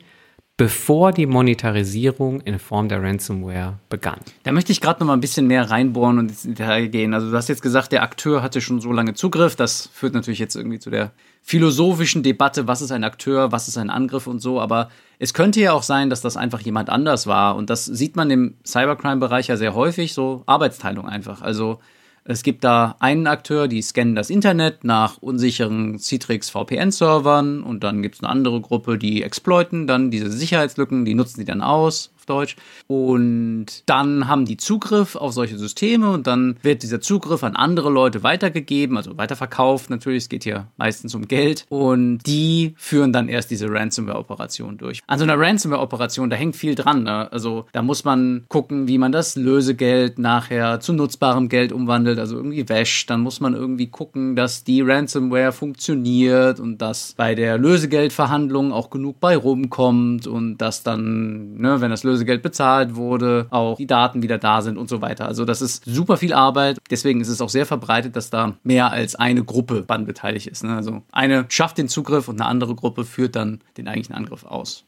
bevor 0.56 1.10
die 1.10 1.26
Monetarisierung 1.26 2.40
in 2.42 2.60
Form 2.60 2.88
der 2.88 3.02
Ransomware 3.02 3.80
begann. 3.88 4.20
Da 4.44 4.52
möchte 4.52 4.70
ich 4.70 4.80
gerade 4.80 5.00
noch 5.00 5.08
mal 5.08 5.14
ein 5.14 5.20
bisschen 5.20 5.48
mehr 5.48 5.68
reinbohren 5.68 6.18
und 6.18 6.28
ins 6.28 6.42
Detail 6.42 6.86
gehen. 6.86 7.12
Also 7.12 7.30
du 7.30 7.36
hast 7.36 7.48
jetzt 7.48 7.62
gesagt, 7.62 7.90
der 7.90 8.04
Akteur 8.04 8.40
hatte 8.40 8.60
schon 8.60 8.80
so 8.80 8.92
lange 8.92 9.14
Zugriff. 9.14 9.56
Das 9.56 9.88
führt 9.92 10.14
natürlich 10.14 10.38
jetzt 10.38 10.54
irgendwie 10.54 10.78
zu 10.78 10.90
der 10.90 11.10
philosophischen 11.42 12.22
Debatte, 12.22 12.68
was 12.68 12.82
ist 12.82 12.92
ein 12.92 13.02
Akteur, 13.02 13.50
was 13.50 13.66
ist 13.66 13.76
ein 13.78 13.90
Angriff 13.90 14.28
und 14.28 14.38
so. 14.38 14.60
Aber 14.60 14.90
es 15.18 15.34
könnte 15.34 15.60
ja 15.60 15.72
auch 15.72 15.82
sein, 15.82 16.08
dass 16.08 16.20
das 16.20 16.36
einfach 16.36 16.60
jemand 16.60 16.88
anders 16.88 17.26
war. 17.26 17.56
Und 17.56 17.68
das 17.68 17.84
sieht 17.84 18.14
man 18.14 18.30
im 18.30 18.54
Cybercrime-Bereich 18.64 19.48
ja 19.48 19.56
sehr 19.56 19.74
häufig, 19.74 20.14
so 20.14 20.44
Arbeitsteilung 20.46 21.08
einfach. 21.08 21.42
Also 21.42 21.80
es 22.26 22.42
gibt 22.42 22.64
da 22.64 22.96
einen 23.00 23.26
Akteur, 23.26 23.68
die 23.68 23.82
scannen 23.82 24.14
das 24.14 24.30
Internet 24.30 24.82
nach 24.82 25.18
unsicheren 25.18 25.98
Citrix 25.98 26.48
VPN-Servern 26.48 27.62
und 27.62 27.84
dann 27.84 28.00
gibt 28.00 28.14
es 28.14 28.22
eine 28.22 28.30
andere 28.30 28.62
Gruppe, 28.62 28.96
die 28.96 29.22
exploiten 29.22 29.86
dann 29.86 30.10
diese 30.10 30.30
Sicherheitslücken, 30.30 31.04
die 31.04 31.14
nutzen 31.14 31.40
die 31.40 31.44
dann 31.44 31.60
aus, 31.60 32.13
auf 32.24 32.26
Deutsch. 32.26 32.56
Und 32.86 33.66
dann 33.86 34.28
haben 34.28 34.44
die 34.44 34.56
Zugriff 34.56 35.16
auf 35.16 35.32
solche 35.32 35.58
Systeme 35.58 36.10
und 36.10 36.26
dann 36.26 36.56
wird 36.62 36.82
dieser 36.82 37.00
Zugriff 37.00 37.44
an 37.44 37.56
andere 37.56 37.90
Leute 37.90 38.22
weitergegeben, 38.22 38.96
also 38.96 39.16
weiterverkauft 39.16 39.90
natürlich. 39.90 40.24
Es 40.24 40.28
geht 40.28 40.44
hier 40.44 40.68
meistens 40.76 41.14
um 41.14 41.28
Geld. 41.28 41.66
Und 41.68 42.18
die 42.26 42.74
führen 42.76 43.12
dann 43.12 43.28
erst 43.28 43.50
diese 43.50 43.70
Ransomware-Operation 43.70 44.78
durch. 44.78 45.00
An 45.06 45.18
so 45.18 45.24
einer 45.24 45.38
Ransomware-Operation, 45.38 46.30
da 46.30 46.36
hängt 46.36 46.56
viel 46.56 46.74
dran. 46.74 47.04
Ne? 47.04 47.30
Also 47.32 47.66
da 47.72 47.82
muss 47.82 48.04
man 48.04 48.44
gucken, 48.48 48.88
wie 48.88 48.98
man 48.98 49.12
das 49.12 49.36
Lösegeld 49.36 50.18
nachher 50.18 50.80
zu 50.80 50.92
nutzbarem 50.92 51.48
Geld 51.48 51.72
umwandelt, 51.72 52.18
also 52.18 52.36
irgendwie 52.36 52.68
wäscht. 52.68 53.10
Dann 53.10 53.20
muss 53.20 53.40
man 53.40 53.54
irgendwie 53.54 53.88
gucken, 53.88 54.36
dass 54.36 54.64
die 54.64 54.80
Ransomware 54.80 55.52
funktioniert 55.52 56.60
und 56.60 56.78
dass 56.78 57.14
bei 57.16 57.34
der 57.34 57.58
Lösegeldverhandlung 57.58 58.72
auch 58.72 58.90
genug 58.90 59.20
bei 59.20 59.36
rumkommt 59.36 60.26
und 60.26 60.58
dass 60.58 60.82
dann, 60.82 61.56
ne, 61.56 61.80
wenn 61.80 61.90
das 61.90 62.04
Lösegeld 62.04 62.13
bezahlt 62.42 62.96
wurde, 62.96 63.46
auch 63.50 63.76
die 63.76 63.86
Daten 63.86 64.22
wieder 64.22 64.38
da 64.38 64.62
sind 64.62 64.76
und 64.76 64.88
so 64.88 65.00
weiter. 65.00 65.26
Also 65.26 65.44
das 65.44 65.62
ist 65.62 65.84
super 65.84 66.16
viel 66.16 66.32
Arbeit. 66.32 66.78
Deswegen 66.90 67.20
ist 67.20 67.28
es 67.28 67.40
auch 67.40 67.48
sehr 67.48 67.66
verbreitet, 67.66 68.16
dass 68.16 68.30
da 68.30 68.56
mehr 68.62 68.90
als 68.92 69.14
eine 69.14 69.44
Gruppe 69.44 69.84
dann 69.86 70.06
beteiligt 70.06 70.46
ist. 70.46 70.64
Ne? 70.64 70.74
Also 70.74 71.02
eine 71.12 71.46
schafft 71.48 71.78
den 71.78 71.88
Zugriff 71.88 72.28
und 72.28 72.40
eine 72.40 72.48
andere 72.48 72.74
Gruppe 72.74 73.04
führt 73.04 73.36
dann 73.36 73.60
den 73.76 73.88
eigentlichen 73.88 74.14
Angriff 74.14 74.44
aus. 74.44 74.84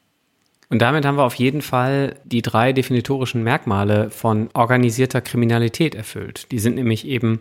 Und 0.68 0.82
damit 0.82 1.04
haben 1.04 1.16
wir 1.16 1.24
auf 1.24 1.34
jeden 1.34 1.62
Fall 1.62 2.16
die 2.24 2.42
drei 2.42 2.72
definitorischen 2.72 3.42
Merkmale 3.42 4.10
von 4.10 4.48
organisierter 4.52 5.20
Kriminalität 5.20 5.94
erfüllt. 5.94 6.50
Die 6.50 6.58
sind 6.58 6.74
nämlich 6.74 7.06
eben 7.06 7.40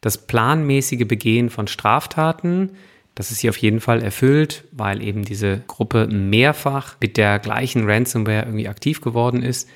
das 0.00 0.18
planmäßige 0.18 1.06
Begehen 1.06 1.50
von 1.50 1.66
Straftaten, 1.66 2.72
das 3.14 3.30
ist 3.30 3.40
hier 3.40 3.50
auf 3.50 3.56
jeden 3.56 3.80
Fall 3.80 4.02
erfüllt, 4.02 4.64
weil 4.72 5.02
eben 5.02 5.24
diese 5.24 5.62
Gruppe 5.68 6.08
mehrfach 6.08 6.96
mit 7.00 7.16
der 7.16 7.38
gleichen 7.38 7.88
Ransomware 7.88 8.44
irgendwie 8.46 8.68
aktiv 8.68 9.00
geworden 9.00 9.42
ist. 9.42 9.68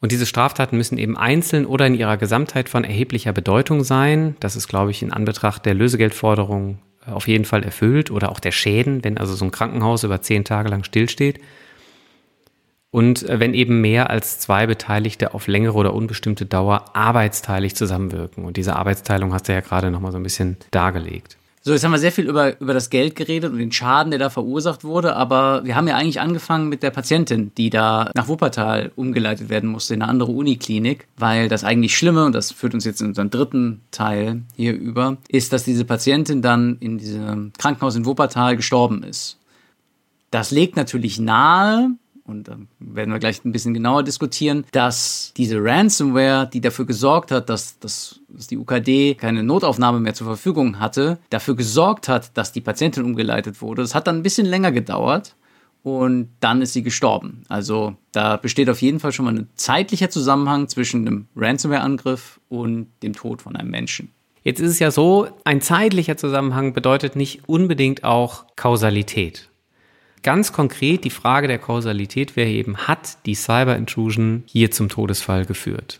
Und 0.00 0.12
diese 0.12 0.24
Straftaten 0.24 0.78
müssen 0.78 0.96
eben 0.96 1.18
einzeln 1.18 1.66
oder 1.66 1.86
in 1.86 1.94
ihrer 1.94 2.16
Gesamtheit 2.16 2.70
von 2.70 2.84
erheblicher 2.84 3.34
Bedeutung 3.34 3.84
sein. 3.84 4.36
Das 4.40 4.56
ist, 4.56 4.68
glaube 4.68 4.90
ich, 4.90 5.02
in 5.02 5.12
Anbetracht 5.12 5.66
der 5.66 5.74
Lösegeldforderung 5.74 6.78
äh, 7.06 7.10
auf 7.10 7.28
jeden 7.28 7.44
Fall 7.44 7.62
erfüllt 7.62 8.10
oder 8.10 8.32
auch 8.32 8.40
der 8.40 8.52
Schäden, 8.52 9.04
wenn 9.04 9.18
also 9.18 9.34
so 9.34 9.44
ein 9.44 9.50
Krankenhaus 9.50 10.04
über 10.04 10.22
zehn 10.22 10.44
Tage 10.44 10.70
lang 10.70 10.84
stillsteht. 10.84 11.40
Und 12.90 13.28
äh, 13.28 13.38
wenn 13.38 13.52
eben 13.52 13.82
mehr 13.82 14.08
als 14.08 14.38
zwei 14.38 14.66
Beteiligte 14.66 15.34
auf 15.34 15.46
längere 15.46 15.74
oder 15.74 15.92
unbestimmte 15.92 16.46
Dauer 16.46 16.96
arbeitsteilig 16.96 17.76
zusammenwirken. 17.76 18.46
Und 18.46 18.56
diese 18.56 18.76
Arbeitsteilung 18.76 19.34
hast 19.34 19.48
du 19.48 19.52
ja 19.52 19.60
gerade 19.60 19.90
nochmal 19.90 20.12
so 20.12 20.18
ein 20.18 20.22
bisschen 20.22 20.56
dargelegt. 20.70 21.36
So, 21.62 21.72
jetzt 21.72 21.84
haben 21.84 21.92
wir 21.92 21.98
sehr 21.98 22.10
viel 22.10 22.26
über, 22.26 22.58
über 22.58 22.72
das 22.72 22.88
Geld 22.88 23.16
geredet 23.16 23.52
und 23.52 23.58
den 23.58 23.70
Schaden, 23.70 24.10
der 24.10 24.18
da 24.18 24.30
verursacht 24.30 24.82
wurde, 24.82 25.14
aber 25.14 25.62
wir 25.62 25.76
haben 25.76 25.86
ja 25.86 25.96
eigentlich 25.96 26.18
angefangen 26.18 26.70
mit 26.70 26.82
der 26.82 26.90
Patientin, 26.90 27.52
die 27.58 27.68
da 27.68 28.10
nach 28.14 28.28
Wuppertal 28.28 28.92
umgeleitet 28.96 29.50
werden 29.50 29.68
musste 29.68 29.92
in 29.92 30.00
eine 30.00 30.10
andere 30.10 30.32
Uniklinik, 30.32 31.06
weil 31.18 31.50
das 31.50 31.62
eigentlich 31.62 31.94
Schlimme, 31.94 32.24
und 32.24 32.34
das 32.34 32.50
führt 32.50 32.72
uns 32.72 32.86
jetzt 32.86 33.02
in 33.02 33.08
unseren 33.08 33.28
dritten 33.28 33.82
Teil 33.90 34.40
hier 34.56 34.72
über, 34.72 35.18
ist, 35.28 35.52
dass 35.52 35.64
diese 35.64 35.84
Patientin 35.84 36.40
dann 36.40 36.78
in 36.80 36.96
diesem 36.96 37.52
Krankenhaus 37.58 37.94
in 37.94 38.06
Wuppertal 38.06 38.56
gestorben 38.56 39.02
ist. 39.02 39.36
Das 40.30 40.52
legt 40.52 40.76
natürlich 40.76 41.20
nahe, 41.20 41.90
und 42.30 42.48
da 42.48 42.56
werden 42.78 43.12
wir 43.12 43.18
gleich 43.18 43.44
ein 43.44 43.52
bisschen 43.52 43.74
genauer 43.74 44.04
diskutieren, 44.04 44.64
dass 44.72 45.32
diese 45.36 45.62
Ransomware, 45.62 46.48
die 46.50 46.60
dafür 46.60 46.86
gesorgt 46.86 47.30
hat, 47.30 47.50
dass, 47.50 47.78
dass, 47.78 48.20
die 48.48 48.56
UKD 48.56 49.16
keine 49.16 49.42
Notaufnahme 49.42 50.00
mehr 50.00 50.14
zur 50.14 50.26
Verfügung 50.26 50.78
hatte, 50.78 51.18
dafür 51.28 51.56
gesorgt 51.56 52.08
hat, 52.08 52.36
dass 52.36 52.52
die 52.52 52.60
Patientin 52.60 53.04
umgeleitet 53.04 53.60
wurde. 53.60 53.82
Das 53.82 53.94
hat 53.94 54.06
dann 54.06 54.16
ein 54.18 54.22
bisschen 54.22 54.46
länger 54.46 54.72
gedauert 54.72 55.34
und 55.82 56.28
dann 56.40 56.62
ist 56.62 56.72
sie 56.72 56.82
gestorben. 56.82 57.42
Also 57.48 57.96
da 58.12 58.36
besteht 58.36 58.70
auf 58.70 58.80
jeden 58.80 59.00
Fall 59.00 59.12
schon 59.12 59.24
mal 59.24 59.34
ein 59.34 59.48
zeitlicher 59.54 60.10
Zusammenhang 60.10 60.68
zwischen 60.68 61.06
einem 61.06 61.26
Ransomware-Angriff 61.36 62.40
und 62.48 62.86
dem 63.02 63.14
Tod 63.14 63.42
von 63.42 63.56
einem 63.56 63.70
Menschen. 63.70 64.10
Jetzt 64.42 64.60
ist 64.60 64.70
es 64.70 64.78
ja 64.78 64.90
so, 64.90 65.28
ein 65.44 65.60
zeitlicher 65.60 66.16
Zusammenhang 66.16 66.72
bedeutet 66.72 67.14
nicht 67.14 67.42
unbedingt 67.46 68.04
auch 68.04 68.44
Kausalität. 68.56 69.49
Ganz 70.22 70.52
konkret 70.52 71.04
die 71.04 71.10
Frage 71.10 71.48
der 71.48 71.58
Kausalität 71.58 72.36
wäre 72.36 72.50
eben, 72.50 72.76
hat 72.76 73.24
die 73.26 73.34
Cyber 73.34 73.76
Intrusion 73.76 74.42
hier 74.46 74.70
zum 74.70 74.88
Todesfall 74.88 75.46
geführt? 75.46 75.98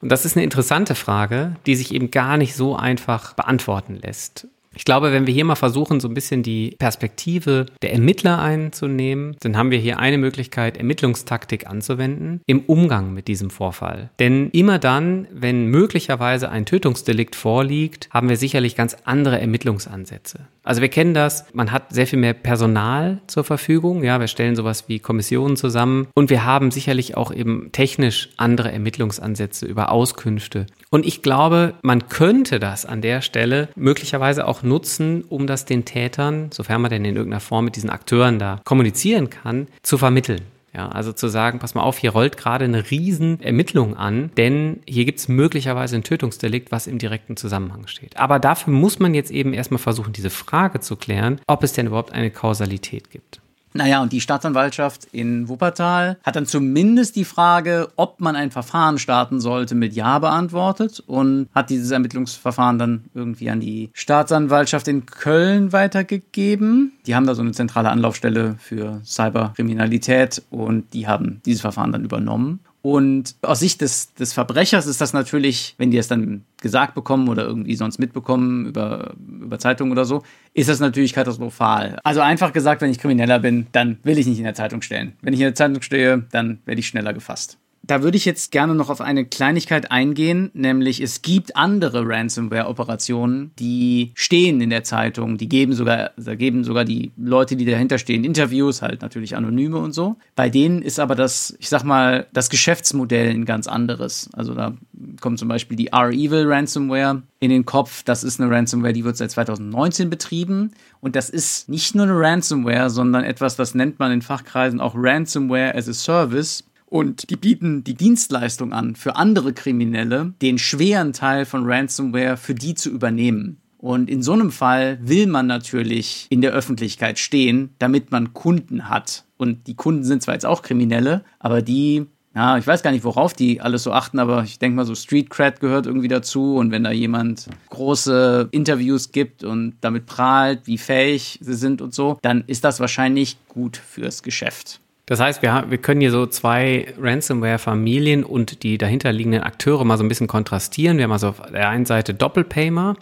Und 0.00 0.10
das 0.10 0.24
ist 0.24 0.36
eine 0.36 0.44
interessante 0.44 0.94
Frage, 0.94 1.56
die 1.66 1.74
sich 1.74 1.92
eben 1.92 2.10
gar 2.10 2.36
nicht 2.36 2.54
so 2.54 2.76
einfach 2.76 3.34
beantworten 3.34 3.96
lässt. 3.96 4.46
Ich 4.74 4.84
glaube, 4.84 5.12
wenn 5.12 5.26
wir 5.26 5.34
hier 5.34 5.44
mal 5.44 5.56
versuchen, 5.56 5.98
so 5.98 6.06
ein 6.06 6.14
bisschen 6.14 6.44
die 6.44 6.76
Perspektive 6.78 7.66
der 7.82 7.92
Ermittler 7.92 8.38
einzunehmen, 8.38 9.36
dann 9.40 9.56
haben 9.56 9.72
wir 9.72 9.78
hier 9.78 9.98
eine 9.98 10.18
Möglichkeit, 10.18 10.76
Ermittlungstaktik 10.76 11.66
anzuwenden 11.66 12.42
im 12.46 12.60
Umgang 12.60 13.12
mit 13.12 13.26
diesem 13.26 13.50
Vorfall. 13.50 14.10
Denn 14.20 14.50
immer 14.50 14.78
dann, 14.78 15.26
wenn 15.32 15.66
möglicherweise 15.66 16.50
ein 16.50 16.64
Tötungsdelikt 16.64 17.34
vorliegt, 17.34 18.08
haben 18.12 18.28
wir 18.28 18.36
sicherlich 18.36 18.76
ganz 18.76 18.96
andere 19.04 19.40
Ermittlungsansätze. 19.40 20.46
Also 20.68 20.82
wir 20.82 20.90
kennen 20.90 21.14
das, 21.14 21.46
man 21.54 21.72
hat 21.72 21.94
sehr 21.94 22.06
viel 22.06 22.18
mehr 22.18 22.34
Personal 22.34 23.22
zur 23.26 23.42
Verfügung, 23.42 24.04
ja, 24.04 24.20
wir 24.20 24.26
stellen 24.26 24.54
sowas 24.54 24.84
wie 24.86 24.98
Kommissionen 24.98 25.56
zusammen 25.56 26.08
und 26.12 26.28
wir 26.28 26.44
haben 26.44 26.70
sicherlich 26.70 27.16
auch 27.16 27.32
eben 27.32 27.72
technisch 27.72 28.28
andere 28.36 28.70
Ermittlungsansätze 28.70 29.64
über 29.64 29.90
Auskünfte. 29.90 30.66
Und 30.90 31.06
ich 31.06 31.22
glaube, 31.22 31.72
man 31.80 32.10
könnte 32.10 32.60
das 32.60 32.84
an 32.84 33.00
der 33.00 33.22
Stelle 33.22 33.70
möglicherweise 33.76 34.46
auch 34.46 34.62
nutzen, 34.62 35.24
um 35.26 35.46
das 35.46 35.64
den 35.64 35.86
Tätern, 35.86 36.50
sofern 36.52 36.82
man 36.82 36.90
denn 36.90 37.06
in 37.06 37.16
irgendeiner 37.16 37.40
Form 37.40 37.64
mit 37.64 37.76
diesen 37.76 37.88
Akteuren 37.88 38.38
da 38.38 38.60
kommunizieren 38.66 39.30
kann, 39.30 39.68
zu 39.82 39.96
vermitteln. 39.96 40.42
Ja, 40.74 40.88
also 40.88 41.12
zu 41.12 41.28
sagen, 41.28 41.58
pass 41.58 41.74
mal 41.74 41.82
auf, 41.82 41.98
hier 41.98 42.10
rollt 42.10 42.36
gerade 42.36 42.66
eine 42.66 42.90
riesen 42.90 43.40
Ermittlung 43.40 43.96
an, 43.96 44.30
denn 44.36 44.80
hier 44.86 45.04
gibt 45.06 45.18
es 45.18 45.28
möglicherweise 45.28 45.96
ein 45.96 46.04
Tötungsdelikt, 46.04 46.70
was 46.70 46.86
im 46.86 46.98
direkten 46.98 47.36
Zusammenhang 47.36 47.86
steht. 47.86 48.16
Aber 48.18 48.38
dafür 48.38 48.72
muss 48.72 48.98
man 48.98 49.14
jetzt 49.14 49.30
eben 49.30 49.54
erstmal 49.54 49.78
versuchen, 49.78 50.12
diese 50.12 50.30
Frage 50.30 50.80
zu 50.80 50.96
klären, 50.96 51.40
ob 51.46 51.62
es 51.62 51.72
denn 51.72 51.86
überhaupt 51.86 52.12
eine 52.12 52.30
Kausalität 52.30 53.10
gibt. 53.10 53.40
Naja, 53.74 54.02
und 54.02 54.12
die 54.12 54.20
Staatsanwaltschaft 54.20 55.08
in 55.12 55.48
Wuppertal 55.48 56.18
hat 56.22 56.36
dann 56.36 56.46
zumindest 56.46 57.16
die 57.16 57.24
Frage, 57.24 57.88
ob 57.96 58.20
man 58.20 58.36
ein 58.36 58.50
Verfahren 58.50 58.98
starten 58.98 59.40
sollte, 59.40 59.74
mit 59.74 59.94
Ja 59.94 60.18
beantwortet 60.18 61.02
und 61.06 61.48
hat 61.54 61.70
dieses 61.70 61.90
Ermittlungsverfahren 61.90 62.78
dann 62.78 63.04
irgendwie 63.14 63.50
an 63.50 63.60
die 63.60 63.90
Staatsanwaltschaft 63.92 64.88
in 64.88 65.06
Köln 65.06 65.72
weitergegeben. 65.72 66.92
Die 67.06 67.14
haben 67.14 67.26
da 67.26 67.34
so 67.34 67.42
eine 67.42 67.52
zentrale 67.52 67.90
Anlaufstelle 67.90 68.56
für 68.58 69.00
Cyberkriminalität 69.04 70.42
und 70.50 70.92
die 70.94 71.06
haben 71.06 71.40
dieses 71.44 71.60
Verfahren 71.60 71.92
dann 71.92 72.04
übernommen. 72.04 72.60
Und 72.80 73.34
aus 73.42 73.60
Sicht 73.60 73.80
des, 73.80 74.14
des 74.14 74.32
Verbrechers 74.32 74.86
ist 74.86 75.00
das 75.00 75.12
natürlich, 75.12 75.74
wenn 75.78 75.90
die 75.90 75.98
es 75.98 76.08
dann 76.08 76.44
gesagt 76.60 76.94
bekommen 76.94 77.28
oder 77.28 77.44
irgendwie 77.44 77.74
sonst 77.74 77.98
mitbekommen 77.98 78.66
über, 78.66 79.14
über 79.18 79.58
Zeitungen 79.58 79.92
oder 79.92 80.04
so, 80.04 80.22
ist 80.54 80.68
das 80.68 80.78
natürlich 80.78 81.12
katastrophal. 81.12 81.98
Also 82.04 82.20
einfach 82.20 82.52
gesagt, 82.52 82.80
wenn 82.80 82.90
ich 82.90 82.98
Krimineller 82.98 83.40
bin, 83.40 83.66
dann 83.72 83.98
will 84.04 84.18
ich 84.18 84.26
nicht 84.26 84.38
in 84.38 84.44
der 84.44 84.54
Zeitung 84.54 84.82
stellen. 84.82 85.14
Wenn 85.22 85.34
ich 85.34 85.40
in 85.40 85.46
der 85.46 85.54
Zeitung 85.54 85.82
stehe, 85.82 86.26
dann 86.30 86.60
werde 86.66 86.80
ich 86.80 86.86
schneller 86.86 87.12
gefasst. 87.12 87.58
Da 87.88 88.02
würde 88.02 88.18
ich 88.18 88.26
jetzt 88.26 88.52
gerne 88.52 88.74
noch 88.74 88.90
auf 88.90 89.00
eine 89.00 89.24
Kleinigkeit 89.24 89.90
eingehen, 89.90 90.50
nämlich 90.52 91.00
es 91.00 91.22
gibt 91.22 91.56
andere 91.56 92.06
Ransomware-Operationen, 92.06 93.52
die 93.58 94.12
stehen 94.14 94.60
in 94.60 94.68
der 94.68 94.84
Zeitung, 94.84 95.38
die 95.38 95.48
geben 95.48 95.72
sogar, 95.72 96.10
da 96.18 96.34
geben 96.34 96.64
sogar 96.64 96.84
die 96.84 97.12
Leute, 97.16 97.56
die 97.56 97.64
dahinter 97.64 97.96
stehen, 97.96 98.24
Interviews, 98.24 98.82
halt 98.82 99.00
natürlich 99.00 99.36
anonyme 99.36 99.78
und 99.78 99.92
so. 99.92 100.16
Bei 100.36 100.50
denen 100.50 100.82
ist 100.82 101.00
aber 101.00 101.14
das, 101.14 101.56
ich 101.60 101.70
sag 101.70 101.82
mal, 101.82 102.26
das 102.34 102.50
Geschäftsmodell 102.50 103.30
ein 103.30 103.46
ganz 103.46 103.66
anderes. 103.66 104.28
Also 104.34 104.52
da 104.52 104.74
kommt 105.22 105.38
zum 105.38 105.48
Beispiel 105.48 105.78
die 105.78 105.86
R-Evil 105.86 106.44
Ransomware 106.46 107.22
in 107.40 107.48
den 107.48 107.64
Kopf. 107.64 108.02
Das 108.02 108.22
ist 108.22 108.38
eine 108.38 108.50
Ransomware, 108.50 108.92
die 108.92 109.04
wird 109.04 109.16
seit 109.16 109.30
2019 109.30 110.10
betrieben. 110.10 110.72
Und 111.00 111.16
das 111.16 111.30
ist 111.30 111.70
nicht 111.70 111.94
nur 111.94 112.04
eine 112.04 112.18
Ransomware, 112.18 112.90
sondern 112.90 113.24
etwas, 113.24 113.56
das 113.56 113.74
nennt 113.74 113.98
man 113.98 114.12
in 114.12 114.20
Fachkreisen 114.20 114.78
auch 114.78 114.94
Ransomware 114.94 115.74
as 115.74 115.88
a 115.88 115.94
Service. 115.94 116.64
Und 116.88 117.28
die 117.28 117.36
bieten 117.36 117.84
die 117.84 117.94
Dienstleistung 117.94 118.72
an, 118.72 118.96
für 118.96 119.16
andere 119.16 119.52
Kriminelle 119.52 120.32
den 120.40 120.58
schweren 120.58 121.12
Teil 121.12 121.44
von 121.44 121.70
Ransomware 121.70 122.36
für 122.36 122.54
die 122.54 122.74
zu 122.74 122.90
übernehmen. 122.90 123.58
Und 123.76 124.10
in 124.10 124.22
so 124.22 124.32
einem 124.32 124.50
Fall 124.50 124.98
will 125.02 125.26
man 125.26 125.46
natürlich 125.46 126.26
in 126.30 126.40
der 126.40 126.52
Öffentlichkeit 126.52 127.18
stehen, 127.18 127.74
damit 127.78 128.10
man 128.10 128.32
Kunden 128.32 128.88
hat. 128.88 129.24
Und 129.36 129.66
die 129.68 129.76
Kunden 129.76 130.02
sind 130.02 130.22
zwar 130.22 130.34
jetzt 130.34 130.46
auch 130.46 130.62
Kriminelle, 130.62 131.24
aber 131.38 131.62
die, 131.62 132.06
ja, 132.34 132.58
ich 132.58 132.66
weiß 132.66 132.82
gar 132.82 132.90
nicht, 132.90 133.04
worauf 133.04 133.34
die 133.34 133.60
alles 133.60 133.84
so 133.84 133.92
achten, 133.92 134.18
aber 134.18 134.42
ich 134.42 134.58
denke 134.58 134.74
mal, 134.74 134.84
so 134.84 134.96
Street 134.96 135.30
Cred 135.30 135.60
gehört 135.60 135.86
irgendwie 135.86 136.08
dazu. 136.08 136.56
Und 136.56 136.72
wenn 136.72 136.84
da 136.84 136.90
jemand 136.90 137.48
große 137.68 138.48
Interviews 138.50 139.12
gibt 139.12 139.44
und 139.44 139.74
damit 139.82 140.06
prahlt, 140.06 140.66
wie 140.66 140.78
fähig 140.78 141.38
sie 141.40 141.54
sind 141.54 141.80
und 141.80 141.94
so, 141.94 142.18
dann 142.22 142.44
ist 142.46 142.64
das 142.64 142.80
wahrscheinlich 142.80 143.36
gut 143.46 143.76
fürs 143.76 144.24
Geschäft. 144.24 144.80
Das 145.08 145.20
heißt, 145.20 145.40
wir, 145.40 145.54
haben, 145.54 145.70
wir 145.70 145.78
können 145.78 146.02
hier 146.02 146.10
so 146.10 146.26
zwei 146.26 146.92
Ransomware-Familien 147.00 148.24
und 148.24 148.62
die 148.62 148.76
dahinterliegenden 148.76 149.42
Akteure 149.42 149.86
mal 149.86 149.96
so 149.96 150.04
ein 150.04 150.08
bisschen 150.08 150.26
kontrastieren. 150.26 150.98
Wir 150.98 151.04
haben 151.04 151.12
also 151.12 151.28
auf 151.28 151.40
der 151.50 151.70
einen 151.70 151.86
Seite 151.86 152.12
Doppelpaymer, 152.12 152.94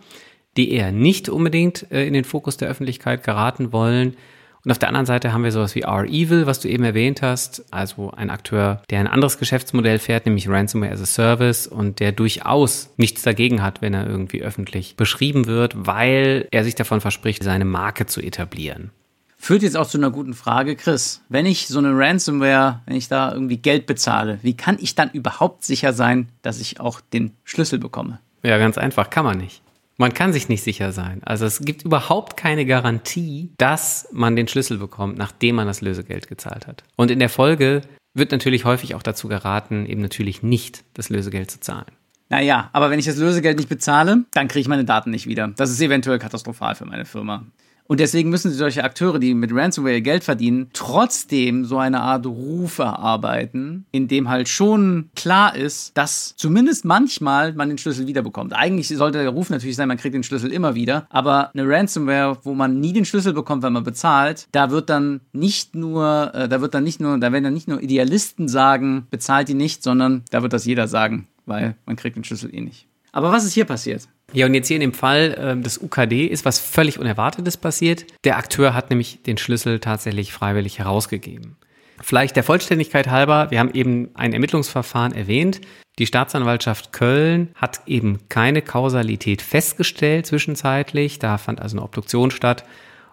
die 0.56 0.70
eher 0.70 0.92
nicht 0.92 1.28
unbedingt 1.28 1.90
äh, 1.90 2.06
in 2.06 2.14
den 2.14 2.22
Fokus 2.22 2.58
der 2.58 2.68
Öffentlichkeit 2.68 3.24
geraten 3.24 3.72
wollen. 3.72 4.16
Und 4.64 4.70
auf 4.70 4.78
der 4.78 4.88
anderen 4.88 5.06
Seite 5.06 5.32
haben 5.32 5.42
wir 5.42 5.50
sowas 5.50 5.74
wie 5.74 5.80
R-Evil, 5.80 6.46
was 6.46 6.60
du 6.60 6.68
eben 6.68 6.84
erwähnt 6.84 7.22
hast, 7.22 7.64
also 7.72 8.12
ein 8.12 8.30
Akteur, 8.30 8.82
der 8.88 9.00
ein 9.00 9.08
anderes 9.08 9.38
Geschäftsmodell 9.38 9.98
fährt, 9.98 10.26
nämlich 10.26 10.48
Ransomware 10.48 10.92
as 10.92 11.02
a 11.02 11.06
Service 11.06 11.66
und 11.66 11.98
der 11.98 12.12
durchaus 12.12 12.88
nichts 12.96 13.22
dagegen 13.22 13.64
hat, 13.64 13.82
wenn 13.82 13.94
er 13.94 14.06
irgendwie 14.06 14.42
öffentlich 14.42 14.94
beschrieben 14.94 15.46
wird, 15.46 15.74
weil 15.76 16.46
er 16.52 16.62
sich 16.62 16.76
davon 16.76 17.00
verspricht, 17.00 17.42
seine 17.42 17.64
Marke 17.64 18.06
zu 18.06 18.20
etablieren. 18.20 18.92
Führt 19.38 19.62
jetzt 19.62 19.76
auch 19.76 19.86
zu 19.86 19.98
einer 19.98 20.10
guten 20.10 20.34
Frage, 20.34 20.76
Chris. 20.76 21.22
Wenn 21.28 21.46
ich 21.46 21.68
so 21.68 21.78
eine 21.78 21.96
Ransomware, 21.96 22.80
wenn 22.86 22.96
ich 22.96 23.08
da 23.08 23.32
irgendwie 23.32 23.58
Geld 23.58 23.86
bezahle, 23.86 24.38
wie 24.42 24.56
kann 24.56 24.78
ich 24.80 24.94
dann 24.94 25.10
überhaupt 25.10 25.64
sicher 25.64 25.92
sein, 25.92 26.28
dass 26.42 26.60
ich 26.60 26.80
auch 26.80 27.00
den 27.00 27.32
Schlüssel 27.44 27.78
bekomme? 27.78 28.18
Ja, 28.42 28.58
ganz 28.58 28.78
einfach, 28.78 29.10
kann 29.10 29.24
man 29.24 29.38
nicht. 29.38 29.62
Man 29.98 30.12
kann 30.12 30.32
sich 30.32 30.48
nicht 30.48 30.62
sicher 30.62 30.92
sein. 30.92 31.22
Also 31.24 31.46
es 31.46 31.60
gibt 31.60 31.84
überhaupt 31.84 32.36
keine 32.36 32.66
Garantie, 32.66 33.50
dass 33.56 34.08
man 34.12 34.36
den 34.36 34.46
Schlüssel 34.46 34.78
bekommt, 34.78 35.16
nachdem 35.16 35.56
man 35.56 35.66
das 35.66 35.80
Lösegeld 35.80 36.28
gezahlt 36.28 36.66
hat. 36.66 36.84
Und 36.96 37.10
in 37.10 37.18
der 37.18 37.30
Folge 37.30 37.82
wird 38.12 38.32
natürlich 38.32 38.64
häufig 38.64 38.94
auch 38.94 39.02
dazu 39.02 39.28
geraten, 39.28 39.86
eben 39.86 40.02
natürlich 40.02 40.42
nicht 40.42 40.84
das 40.94 41.08
Lösegeld 41.08 41.50
zu 41.50 41.60
zahlen. 41.60 41.86
Naja, 42.28 42.70
aber 42.72 42.90
wenn 42.90 42.98
ich 42.98 43.06
das 43.06 43.16
Lösegeld 43.16 43.56
nicht 43.58 43.68
bezahle, 43.68 44.24
dann 44.32 44.48
kriege 44.48 44.60
ich 44.60 44.68
meine 44.68 44.84
Daten 44.84 45.10
nicht 45.10 45.26
wieder. 45.26 45.48
Das 45.56 45.70
ist 45.70 45.80
eventuell 45.80 46.18
katastrophal 46.18 46.74
für 46.74 46.84
meine 46.84 47.04
Firma. 47.04 47.44
Und 47.88 48.00
deswegen 48.00 48.30
müssen 48.30 48.50
solche 48.50 48.84
Akteure, 48.84 49.18
die 49.18 49.34
mit 49.34 49.52
Ransomware 49.52 50.02
Geld 50.02 50.24
verdienen, 50.24 50.68
trotzdem 50.72 51.64
so 51.64 51.78
eine 51.78 52.00
Art 52.00 52.26
Ruf 52.26 52.78
erarbeiten, 52.78 53.86
in 53.92 54.08
dem 54.08 54.28
halt 54.28 54.48
schon 54.48 55.10
klar 55.14 55.54
ist, 55.54 55.96
dass 55.96 56.34
zumindest 56.36 56.84
manchmal 56.84 57.52
man 57.52 57.68
den 57.68 57.78
Schlüssel 57.78 58.06
wiederbekommt. 58.06 58.54
Eigentlich 58.54 58.88
sollte 58.88 59.18
der 59.18 59.30
Ruf 59.30 59.50
natürlich 59.50 59.76
sein, 59.76 59.88
man 59.88 59.98
kriegt 59.98 60.14
den 60.14 60.22
Schlüssel 60.22 60.52
immer 60.52 60.74
wieder, 60.74 61.06
aber 61.10 61.50
eine 61.54 61.68
Ransomware, 61.68 62.38
wo 62.42 62.54
man 62.54 62.80
nie 62.80 62.92
den 62.92 63.04
Schlüssel 63.04 63.32
bekommt, 63.32 63.62
wenn 63.62 63.72
man 63.72 63.84
bezahlt, 63.84 64.48
da 64.52 64.70
wird 64.70 64.90
dann 64.90 65.20
nicht 65.32 65.74
nur, 65.74 66.32
äh, 66.34 66.48
da 66.48 66.60
wird 66.60 66.74
dann 66.74 66.84
nicht 66.84 67.00
nur, 67.00 67.18
da 67.18 67.32
werden 67.32 67.44
dann 67.44 67.54
nicht 67.54 67.68
nur 67.68 67.80
Idealisten 67.80 68.48
sagen, 68.48 69.06
bezahlt 69.10 69.48
die 69.48 69.54
nicht, 69.54 69.82
sondern 69.82 70.24
da 70.30 70.42
wird 70.42 70.52
das 70.52 70.64
jeder 70.64 70.88
sagen, 70.88 71.28
weil 71.44 71.76
man 71.86 71.96
kriegt 71.96 72.16
den 72.16 72.24
Schlüssel 72.24 72.54
eh 72.54 72.60
nicht. 72.60 72.86
Aber 73.12 73.32
was 73.32 73.44
ist 73.44 73.54
hier 73.54 73.64
passiert? 73.64 74.08
Ja, 74.32 74.46
und 74.46 74.54
jetzt 74.54 74.68
hier 74.68 74.76
in 74.76 74.80
dem 74.80 74.92
Fall 74.92 75.34
äh, 75.34 75.62
des 75.62 75.78
UKD 75.78 76.26
ist 76.26 76.44
was 76.44 76.58
völlig 76.58 76.98
Unerwartetes 76.98 77.56
passiert. 77.56 78.06
Der 78.24 78.36
Akteur 78.36 78.74
hat 78.74 78.90
nämlich 78.90 79.22
den 79.22 79.38
Schlüssel 79.38 79.78
tatsächlich 79.78 80.32
freiwillig 80.32 80.78
herausgegeben. 80.78 81.56
Vielleicht 82.02 82.36
der 82.36 82.42
Vollständigkeit 82.42 83.08
halber, 83.08 83.50
wir 83.50 83.58
haben 83.58 83.72
eben 83.72 84.10
ein 84.14 84.32
Ermittlungsverfahren 84.32 85.12
erwähnt. 85.12 85.60
Die 85.98 86.06
Staatsanwaltschaft 86.06 86.92
Köln 86.92 87.48
hat 87.54 87.80
eben 87.86 88.28
keine 88.28 88.60
Kausalität 88.60 89.40
festgestellt 89.40 90.26
zwischenzeitlich. 90.26 91.18
Da 91.18 91.38
fand 91.38 91.62
also 91.62 91.76
eine 91.76 91.84
Obduktion 91.84 92.30
statt. 92.30 92.64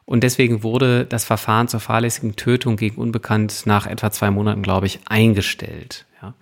Und 0.05 0.24
deswegen 0.24 0.63
wurde 0.63 1.05
das 1.05 1.24
Verfahren 1.24 1.70
zur 1.70 1.79
fahrlässigen 1.79 2.36
Tötung 2.36 2.75
gegen 2.75 2.98
Unbekannt 2.98 3.65
nach 3.65 3.88
etwa 3.88 4.12
zwei 4.12 4.32
Monaten, 4.32 4.62
glaube 4.62 4.88
ich, 4.88 5.00
eingestellt. 5.05 6.05
Ja. 6.22 6.34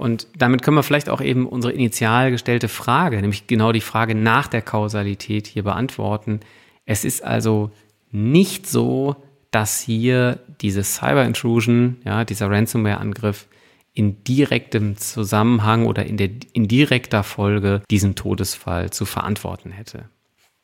Und 0.00 0.28
damit 0.34 0.62
können 0.62 0.78
wir 0.78 0.82
vielleicht 0.82 1.10
auch 1.10 1.20
eben 1.20 1.46
unsere 1.46 1.74
initial 1.74 2.30
gestellte 2.30 2.68
Frage, 2.68 3.20
nämlich 3.20 3.46
genau 3.46 3.70
die 3.70 3.82
Frage 3.82 4.14
nach 4.14 4.46
der 4.46 4.62
Kausalität 4.62 5.46
hier 5.46 5.62
beantworten. 5.62 6.40
Es 6.86 7.04
ist 7.04 7.22
also 7.22 7.70
nicht 8.10 8.66
so, 8.66 9.16
dass 9.50 9.78
hier 9.82 10.38
diese 10.62 10.84
Cyber 10.84 11.26
Intrusion, 11.26 11.98
ja, 12.06 12.24
dieser 12.24 12.50
Ransomware-Angriff 12.50 13.46
in 13.92 14.24
direktem 14.24 14.96
Zusammenhang 14.96 15.84
oder 15.84 16.06
in, 16.06 16.16
der, 16.16 16.30
in 16.54 16.66
direkter 16.66 17.22
Folge 17.22 17.82
diesen 17.90 18.14
Todesfall 18.14 18.88
zu 18.88 19.04
verantworten 19.04 19.70
hätte. 19.70 20.08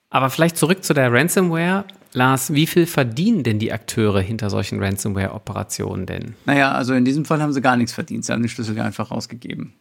Aber 0.08 0.30
vielleicht 0.30 0.56
zurück 0.56 0.82
zu 0.82 0.94
der 0.94 1.12
Ransomware. 1.12 1.84
Lars, 2.12 2.54
wie 2.54 2.66
viel 2.66 2.86
verdienen 2.86 3.42
denn 3.42 3.58
die 3.58 3.72
Akteure 3.72 4.20
hinter 4.20 4.50
solchen 4.50 4.82
Ransomware-Operationen 4.82 6.06
denn? 6.06 6.34
Naja, 6.44 6.72
also 6.72 6.94
in 6.94 7.04
diesem 7.04 7.24
Fall 7.24 7.42
haben 7.42 7.52
sie 7.52 7.60
gar 7.60 7.76
nichts 7.76 7.92
verdient. 7.92 8.24
Sie 8.24 8.32
haben 8.32 8.42
den 8.42 8.48
Schlüssel 8.48 8.78
einfach 8.80 9.10
rausgegeben. 9.10 9.74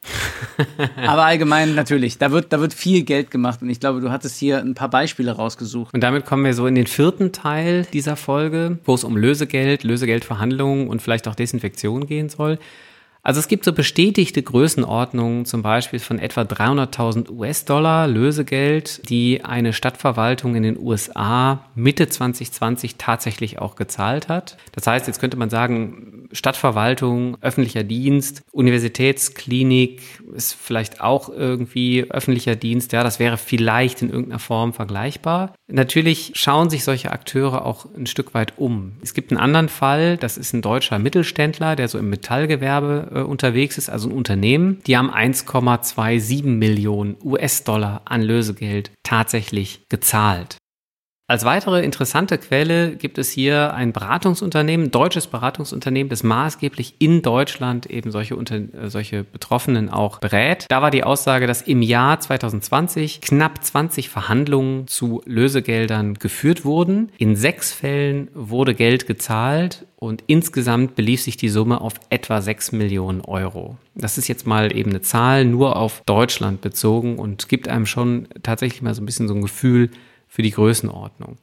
Aber 1.07 1.25
allgemein 1.25 1.75
natürlich, 1.75 2.17
da 2.17 2.31
wird, 2.31 2.51
da 2.51 2.59
wird 2.59 2.73
viel 2.73 3.03
Geld 3.03 3.31
gemacht 3.31 3.61
und 3.61 3.69
ich 3.69 3.79
glaube, 3.79 4.01
du 4.01 4.11
hattest 4.11 4.37
hier 4.37 4.59
ein 4.59 4.75
paar 4.75 4.89
Beispiele 4.89 5.31
rausgesucht. 5.31 5.93
Und 5.93 6.01
damit 6.01 6.25
kommen 6.25 6.43
wir 6.43 6.53
so 6.53 6.67
in 6.67 6.75
den 6.75 6.87
vierten 6.87 7.31
Teil 7.31 7.87
dieser 7.93 8.15
Folge, 8.15 8.79
wo 8.85 8.95
es 8.95 9.03
um 9.03 9.17
Lösegeld, 9.17 9.83
Lösegeldverhandlungen 9.83 10.87
und 10.87 11.01
vielleicht 11.01 11.27
auch 11.27 11.35
Desinfektion 11.35 12.07
gehen 12.07 12.29
soll. 12.29 12.59
Also 13.25 13.39
es 13.39 13.47
gibt 13.47 13.65
so 13.65 13.73
bestätigte 13.73 14.43
Größenordnungen, 14.43 15.45
zum 15.45 15.63
Beispiel 15.63 15.97
von 15.97 16.19
etwa 16.19 16.41
300.000 16.41 17.31
US-Dollar 17.31 18.07
Lösegeld, 18.07 19.09
die 19.09 19.43
eine 19.43 19.73
Stadtverwaltung 19.73 20.53
in 20.53 20.61
den 20.61 20.77
USA 20.77 21.65
Mitte 21.73 22.07
2020 22.07 22.97
tatsächlich 22.97 23.57
auch 23.57 23.77
gezahlt 23.77 24.29
hat. 24.29 24.57
Das 24.73 24.85
heißt, 24.85 25.07
jetzt 25.07 25.19
könnte 25.19 25.37
man 25.37 25.49
sagen, 25.49 26.24
Stadtverwaltung, 26.35 27.37
öffentlicher 27.41 27.83
Dienst, 27.83 28.43
Universitätsklinik 28.51 30.01
ist 30.33 30.53
vielleicht 30.53 31.01
auch 31.01 31.29
irgendwie 31.29 32.05
öffentlicher 32.09 32.55
Dienst. 32.55 32.91
Ja, 32.91 33.03
das 33.03 33.19
wäre 33.19 33.37
vielleicht 33.37 34.01
in 34.01 34.09
irgendeiner 34.09 34.39
Form 34.39 34.73
vergleichbar. 34.73 35.53
Natürlich 35.67 36.31
schauen 36.35 36.69
sich 36.69 36.83
solche 36.83 37.11
Akteure 37.11 37.65
auch 37.65 37.87
ein 37.95 38.05
Stück 38.05 38.33
weit 38.33 38.53
um. 38.57 38.93
Es 39.01 39.13
gibt 39.13 39.31
einen 39.31 39.39
anderen 39.39 39.69
Fall, 39.69 40.17
das 40.17 40.37
ist 40.37 40.53
ein 40.53 40.61
deutscher 40.61 40.99
Mittelständler, 40.99 41.75
der 41.75 41.87
so 41.87 41.97
im 41.97 42.09
Metallgewerbe 42.09 43.11
äh, 43.13 43.19
unterwegs 43.21 43.77
ist, 43.77 43.89
also 43.89 44.09
ein 44.09 44.15
Unternehmen. 44.15 44.81
Die 44.85 44.97
haben 44.97 45.09
1,27 45.09 46.45
Millionen 46.45 47.15
US-Dollar 47.23 48.01
an 48.05 48.21
Lösegeld 48.21 48.91
tatsächlich 49.03 49.85
gezahlt. 49.89 50.57
Als 51.27 51.43
weitere 51.43 51.83
interessante 51.83 52.37
Quelle 52.37 52.95
gibt 52.97 53.17
es 53.17 53.31
hier 53.31 53.73
ein 53.73 53.93
Beratungsunternehmen, 53.93 54.91
deutsches 54.91 55.25
Beratungsunternehmen, 55.25 56.07
das 56.07 56.21
maßgeblich 56.21 56.97
in 56.99 57.23
Deutschland 57.23 57.87
eben 57.87 58.11
solche, 58.11 58.35
Unter 58.35 58.57
äh, 58.57 58.89
solche 58.91 59.23
Betroffenen 59.23 59.89
auch 59.89 60.19
berät. 60.19 60.67
Da 60.69 60.83
war 60.83 60.91
die 60.91 61.03
Aussage, 61.03 61.47
dass 61.47 61.63
im 61.63 61.81
Jahr 61.81 62.19
2020 62.19 63.21
knapp 63.21 63.63
20 63.63 64.09
Verhandlungen 64.09 64.85
zu 64.87 65.23
Lösegeldern 65.25 66.13
geführt 66.13 66.63
wurden. 66.63 67.11
In 67.17 67.35
sechs 67.35 67.73
Fällen 67.73 68.27
wurde 68.35 68.75
Geld 68.75 69.07
gezahlt 69.07 69.87
und 69.95 70.23
insgesamt 70.27 70.93
belief 70.93 71.23
sich 71.23 71.37
die 71.37 71.49
Summe 71.49 71.81
auf 71.81 71.95
etwa 72.11 72.39
6 72.39 72.71
Millionen 72.71 73.21
Euro. 73.21 73.77
Das 73.95 74.19
ist 74.19 74.27
jetzt 74.27 74.45
mal 74.45 74.77
eben 74.77 74.91
eine 74.91 75.01
Zahl 75.01 75.43
nur 75.43 75.75
auf 75.77 76.03
Deutschland 76.05 76.61
bezogen 76.61 77.17
und 77.17 77.49
gibt 77.49 77.67
einem 77.67 77.87
schon 77.87 78.27
tatsächlich 78.43 78.83
mal 78.83 78.93
so 78.93 79.01
ein 79.01 79.07
bisschen 79.07 79.27
so 79.27 79.33
ein 79.33 79.41
Gefühl, 79.41 79.89
für 80.35 80.41
die 80.41 80.51
Größenordnung. 80.51 81.37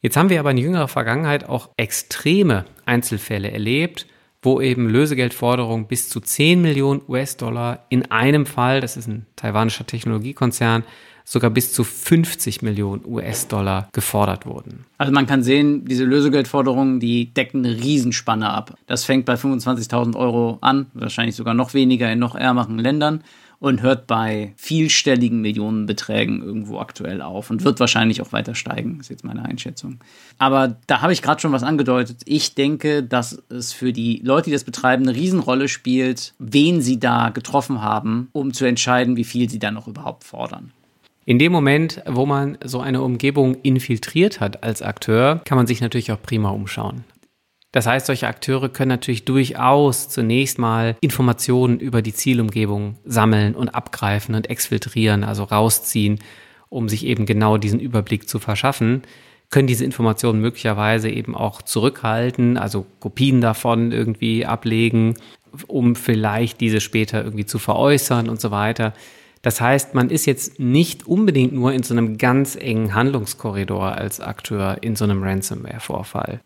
Jetzt 0.00 0.16
haben 0.16 0.28
wir 0.28 0.40
aber 0.40 0.50
in 0.50 0.58
jüngerer 0.58 0.88
Vergangenheit 0.88 1.48
auch 1.48 1.70
extreme 1.76 2.64
Einzelfälle 2.84 3.52
erlebt, 3.52 4.08
wo 4.42 4.60
eben 4.60 4.88
Lösegeldforderungen 4.88 5.86
bis 5.86 6.08
zu 6.08 6.18
10 6.18 6.60
Millionen 6.60 7.00
US-Dollar 7.06 7.86
in 7.90 8.10
einem 8.10 8.44
Fall, 8.44 8.80
das 8.80 8.96
ist 8.96 9.06
ein 9.06 9.26
taiwanischer 9.36 9.86
Technologiekonzern, 9.86 10.82
sogar 11.24 11.50
bis 11.50 11.72
zu 11.72 11.84
50 11.84 12.62
Millionen 12.62 13.04
US-Dollar 13.06 13.88
gefordert 13.92 14.46
wurden. 14.46 14.84
Also 14.96 15.12
man 15.12 15.26
kann 15.26 15.44
sehen, 15.44 15.84
diese 15.84 16.04
Lösegeldforderungen, 16.04 16.98
die 16.98 17.32
decken 17.32 17.64
eine 17.64 17.76
Riesenspanne 17.76 18.50
ab. 18.50 18.76
Das 18.86 19.04
fängt 19.04 19.26
bei 19.26 19.34
25.000 19.34 20.16
Euro 20.16 20.58
an, 20.60 20.86
wahrscheinlich 20.94 21.36
sogar 21.36 21.54
noch 21.54 21.72
weniger 21.72 22.10
in 22.10 22.18
noch 22.18 22.34
ärmeren 22.34 22.78
Ländern 22.80 23.22
und 23.60 23.82
hört 23.82 24.06
bei 24.06 24.52
vielstelligen 24.56 25.40
Millionenbeträgen 25.40 26.42
irgendwo 26.42 26.78
aktuell 26.78 27.20
auf 27.22 27.50
und 27.50 27.64
wird 27.64 27.80
wahrscheinlich 27.80 28.22
auch 28.22 28.32
weiter 28.32 28.54
steigen, 28.54 29.00
ist 29.00 29.10
jetzt 29.10 29.24
meine 29.24 29.44
Einschätzung. 29.44 29.98
Aber 30.38 30.76
da 30.86 31.00
habe 31.02 31.12
ich 31.12 31.22
gerade 31.22 31.40
schon 31.40 31.52
was 31.52 31.64
angedeutet. 31.64 32.20
Ich 32.24 32.54
denke, 32.54 33.02
dass 33.02 33.42
es 33.48 33.72
für 33.72 33.92
die 33.92 34.20
Leute, 34.24 34.46
die 34.46 34.52
das 34.52 34.64
betreiben, 34.64 35.08
eine 35.08 35.16
Riesenrolle 35.16 35.68
spielt, 35.68 36.34
wen 36.38 36.80
sie 36.80 37.00
da 37.00 37.30
getroffen 37.30 37.82
haben, 37.82 38.28
um 38.32 38.52
zu 38.52 38.64
entscheiden, 38.64 39.16
wie 39.16 39.24
viel 39.24 39.50
sie 39.50 39.58
dann 39.58 39.74
noch 39.74 39.88
überhaupt 39.88 40.24
fordern. 40.24 40.72
In 41.24 41.38
dem 41.38 41.52
Moment, 41.52 42.00
wo 42.06 42.24
man 42.24 42.56
so 42.64 42.80
eine 42.80 43.02
Umgebung 43.02 43.56
infiltriert 43.56 44.40
hat 44.40 44.62
als 44.62 44.80
Akteur, 44.80 45.42
kann 45.44 45.58
man 45.58 45.66
sich 45.66 45.82
natürlich 45.82 46.10
auch 46.10 46.22
prima 46.22 46.48
umschauen. 46.48 47.04
Das 47.78 47.86
heißt, 47.86 48.06
solche 48.06 48.26
Akteure 48.26 48.68
können 48.70 48.88
natürlich 48.88 49.24
durchaus 49.24 50.08
zunächst 50.08 50.58
mal 50.58 50.96
Informationen 51.00 51.78
über 51.78 52.02
die 52.02 52.12
Zielumgebung 52.12 52.96
sammeln 53.04 53.54
und 53.54 53.68
abgreifen 53.68 54.34
und 54.34 54.50
exfiltrieren, 54.50 55.22
also 55.22 55.44
rausziehen, 55.44 56.18
um 56.70 56.88
sich 56.88 57.06
eben 57.06 57.24
genau 57.24 57.56
diesen 57.56 57.78
Überblick 57.78 58.28
zu 58.28 58.40
verschaffen, 58.40 59.02
können 59.50 59.68
diese 59.68 59.84
Informationen 59.84 60.40
möglicherweise 60.40 61.08
eben 61.08 61.36
auch 61.36 61.62
zurückhalten, 61.62 62.56
also 62.56 62.84
Kopien 62.98 63.40
davon 63.40 63.92
irgendwie 63.92 64.44
ablegen, 64.44 65.14
um 65.68 65.94
vielleicht 65.94 66.60
diese 66.60 66.80
später 66.80 67.22
irgendwie 67.22 67.46
zu 67.46 67.60
veräußern 67.60 68.28
und 68.28 68.40
so 68.40 68.50
weiter. 68.50 68.92
Das 69.42 69.60
heißt, 69.60 69.94
man 69.94 70.10
ist 70.10 70.26
jetzt 70.26 70.58
nicht 70.58 71.06
unbedingt 71.06 71.52
nur 71.52 71.72
in 71.72 71.84
so 71.84 71.94
einem 71.94 72.18
ganz 72.18 72.56
engen 72.56 72.92
Handlungskorridor 72.92 73.92
als 73.92 74.18
Akteur 74.20 74.78
in 74.80 74.96
so 74.96 75.04
einem 75.04 75.22
Ransomware-Vorfall. 75.22 76.40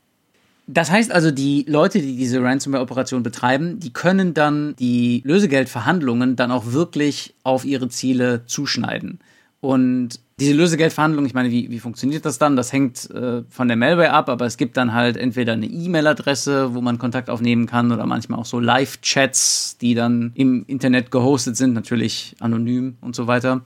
Das 0.73 0.91
heißt 0.91 1.13
also, 1.13 1.31
die 1.31 1.67
Leute, 1.69 2.01
die 2.01 2.17
diese 2.17 2.43
Ransomware-Operation 2.43 3.23
betreiben, 3.23 3.79
die 3.79 3.93
können 3.93 4.33
dann 4.33 4.75
die 4.79 5.21
Lösegeldverhandlungen 5.25 6.35
dann 6.35 6.51
auch 6.51 6.73
wirklich 6.73 7.35
auf 7.43 7.67
ihre 7.67 7.91
Ziele 7.91 8.47
zuschneiden. 8.47 9.19
Und 9.61 10.19
diese 10.41 10.55
Lösegeldverhandlung, 10.55 11.27
ich 11.27 11.35
meine, 11.35 11.51
wie, 11.51 11.71
wie 11.71 11.79
funktioniert 11.79 12.25
das 12.25 12.39
dann? 12.39 12.57
Das 12.57 12.73
hängt 12.73 13.11
äh, 13.11 13.43
von 13.51 13.69
der 13.69 13.77
Malware 13.77 14.13
ab, 14.13 14.31
aber 14.31 14.47
es 14.47 14.57
gibt 14.57 14.79
dann 14.79 14.95
halt 14.95 15.19
entweder 15.19 15.53
eine 15.53 15.67
E-Mail-Adresse, 15.67 16.75
wo 16.75 16.81
man 16.81 16.97
Kontakt 16.97 17.29
aufnehmen 17.29 17.67
kann 17.67 17.93
oder 17.93 18.07
manchmal 18.07 18.39
auch 18.39 18.47
so 18.47 18.59
Live-Chats, 18.59 19.77
die 19.79 19.95
dann 19.95 20.33
im 20.35 20.65
Internet 20.69 21.11
gehostet 21.11 21.59
sind, 21.59 21.75
natürlich 21.75 22.35
anonym 22.41 22.97
und 23.03 23.15
so 23.15 23.27
weiter. 23.27 23.61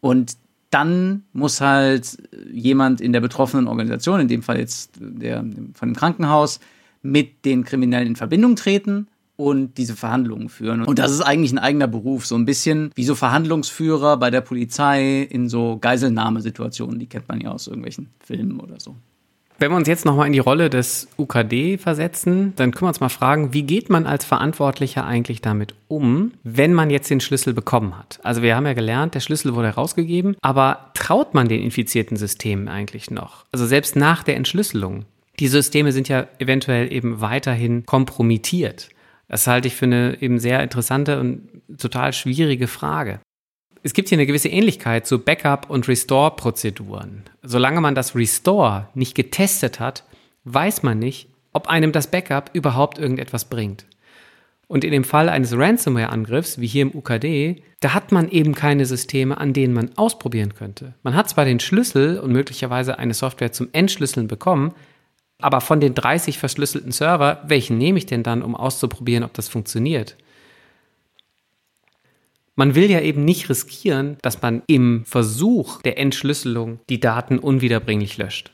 Und 0.00 0.36
dann 0.70 1.24
muss 1.32 1.60
halt 1.60 2.18
jemand 2.52 3.00
in 3.00 3.12
der 3.12 3.20
betroffenen 3.20 3.68
Organisation, 3.68 4.20
in 4.20 4.28
dem 4.28 4.42
Fall 4.42 4.58
jetzt 4.58 4.92
der 5.00 5.44
von 5.74 5.88
dem 5.88 5.96
Krankenhaus, 5.96 6.60
mit 7.02 7.44
den 7.44 7.64
Kriminellen 7.64 8.08
in 8.08 8.16
Verbindung 8.16 8.56
treten 8.56 9.08
und 9.36 9.78
diese 9.78 9.94
Verhandlungen 9.94 10.48
führen. 10.48 10.82
Und 10.82 10.98
das 10.98 11.12
ist 11.12 11.20
eigentlich 11.20 11.52
ein 11.52 11.58
eigener 11.58 11.86
Beruf, 11.86 12.26
so 12.26 12.34
ein 12.34 12.44
bisschen 12.44 12.90
wie 12.96 13.04
so 13.04 13.14
Verhandlungsführer 13.14 14.16
bei 14.16 14.30
der 14.30 14.40
Polizei 14.40 15.22
in 15.22 15.48
so 15.48 15.78
Geiselnahmesituationen, 15.80 16.98
die 16.98 17.06
kennt 17.06 17.28
man 17.28 17.40
ja 17.40 17.52
aus 17.52 17.68
irgendwelchen 17.68 18.08
Filmen 18.18 18.58
oder 18.58 18.80
so. 18.80 18.96
Wenn 19.60 19.72
wir 19.72 19.76
uns 19.76 19.88
jetzt 19.88 20.04
nochmal 20.04 20.28
in 20.28 20.32
die 20.32 20.38
Rolle 20.38 20.70
des 20.70 21.08
UKD 21.18 21.78
versetzen, 21.78 22.52
dann 22.54 22.70
können 22.70 22.84
wir 22.84 22.88
uns 22.90 23.00
mal 23.00 23.08
fragen, 23.08 23.52
wie 23.52 23.64
geht 23.64 23.90
man 23.90 24.06
als 24.06 24.24
Verantwortlicher 24.24 25.04
eigentlich 25.04 25.40
damit 25.42 25.74
um, 25.88 26.32
wenn 26.44 26.72
man 26.72 26.90
jetzt 26.90 27.10
den 27.10 27.18
Schlüssel 27.18 27.54
bekommen 27.54 27.98
hat? 27.98 28.20
Also 28.22 28.40
wir 28.42 28.54
haben 28.54 28.66
ja 28.66 28.74
gelernt, 28.74 29.16
der 29.16 29.20
Schlüssel 29.20 29.56
wurde 29.56 29.66
herausgegeben, 29.66 30.36
aber 30.42 30.92
traut 30.94 31.34
man 31.34 31.48
den 31.48 31.60
infizierten 31.60 32.16
Systemen 32.16 32.68
eigentlich 32.68 33.10
noch? 33.10 33.46
Also 33.50 33.66
selbst 33.66 33.96
nach 33.96 34.22
der 34.22 34.36
Entschlüsselung. 34.36 35.06
Die 35.40 35.48
Systeme 35.48 35.90
sind 35.90 36.08
ja 36.08 36.28
eventuell 36.38 36.92
eben 36.92 37.20
weiterhin 37.20 37.84
kompromittiert. 37.84 38.90
Das 39.28 39.48
halte 39.48 39.66
ich 39.66 39.74
für 39.74 39.86
eine 39.86 40.22
eben 40.22 40.38
sehr 40.38 40.62
interessante 40.62 41.18
und 41.18 41.48
total 41.78 42.12
schwierige 42.12 42.68
Frage. 42.68 43.18
Es 43.88 43.94
gibt 43.94 44.10
hier 44.10 44.18
eine 44.18 44.26
gewisse 44.26 44.50
Ähnlichkeit 44.50 45.06
zu 45.06 45.18
Backup- 45.18 45.70
und 45.70 45.88
Restore-Prozeduren. 45.88 47.22
Solange 47.42 47.80
man 47.80 47.94
das 47.94 48.14
Restore 48.14 48.90
nicht 48.92 49.14
getestet 49.14 49.80
hat, 49.80 50.04
weiß 50.44 50.82
man 50.82 50.98
nicht, 50.98 51.30
ob 51.54 51.68
einem 51.68 51.90
das 51.90 52.10
Backup 52.10 52.50
überhaupt 52.52 52.98
irgendetwas 52.98 53.46
bringt. 53.46 53.86
Und 54.66 54.84
in 54.84 54.92
dem 54.92 55.04
Fall 55.04 55.30
eines 55.30 55.56
Ransomware-Angriffs, 55.56 56.60
wie 56.60 56.66
hier 56.66 56.82
im 56.82 56.94
UKD, 56.94 57.62
da 57.80 57.94
hat 57.94 58.12
man 58.12 58.28
eben 58.28 58.54
keine 58.54 58.84
Systeme, 58.84 59.38
an 59.38 59.54
denen 59.54 59.72
man 59.72 59.96
ausprobieren 59.96 60.52
könnte. 60.52 60.92
Man 61.02 61.14
hat 61.14 61.30
zwar 61.30 61.46
den 61.46 61.58
Schlüssel 61.58 62.18
und 62.18 62.30
möglicherweise 62.30 62.98
eine 62.98 63.14
Software 63.14 63.52
zum 63.52 63.70
Entschlüsseln 63.72 64.28
bekommen, 64.28 64.74
aber 65.40 65.62
von 65.62 65.80
den 65.80 65.94
30 65.94 66.36
verschlüsselten 66.36 66.92
Server, 66.92 67.42
welchen 67.46 67.78
nehme 67.78 67.96
ich 67.96 68.04
denn 68.04 68.22
dann, 68.22 68.42
um 68.42 68.54
auszuprobieren, 68.54 69.24
ob 69.24 69.32
das 69.32 69.48
funktioniert? 69.48 70.18
Man 72.58 72.74
will 72.74 72.90
ja 72.90 73.00
eben 73.00 73.24
nicht 73.24 73.48
riskieren, 73.48 74.16
dass 74.20 74.42
man 74.42 74.62
im 74.66 75.04
Versuch 75.04 75.80
der 75.82 75.96
Entschlüsselung 75.96 76.80
die 76.88 76.98
Daten 76.98 77.38
unwiederbringlich 77.38 78.18
löscht. 78.18 78.50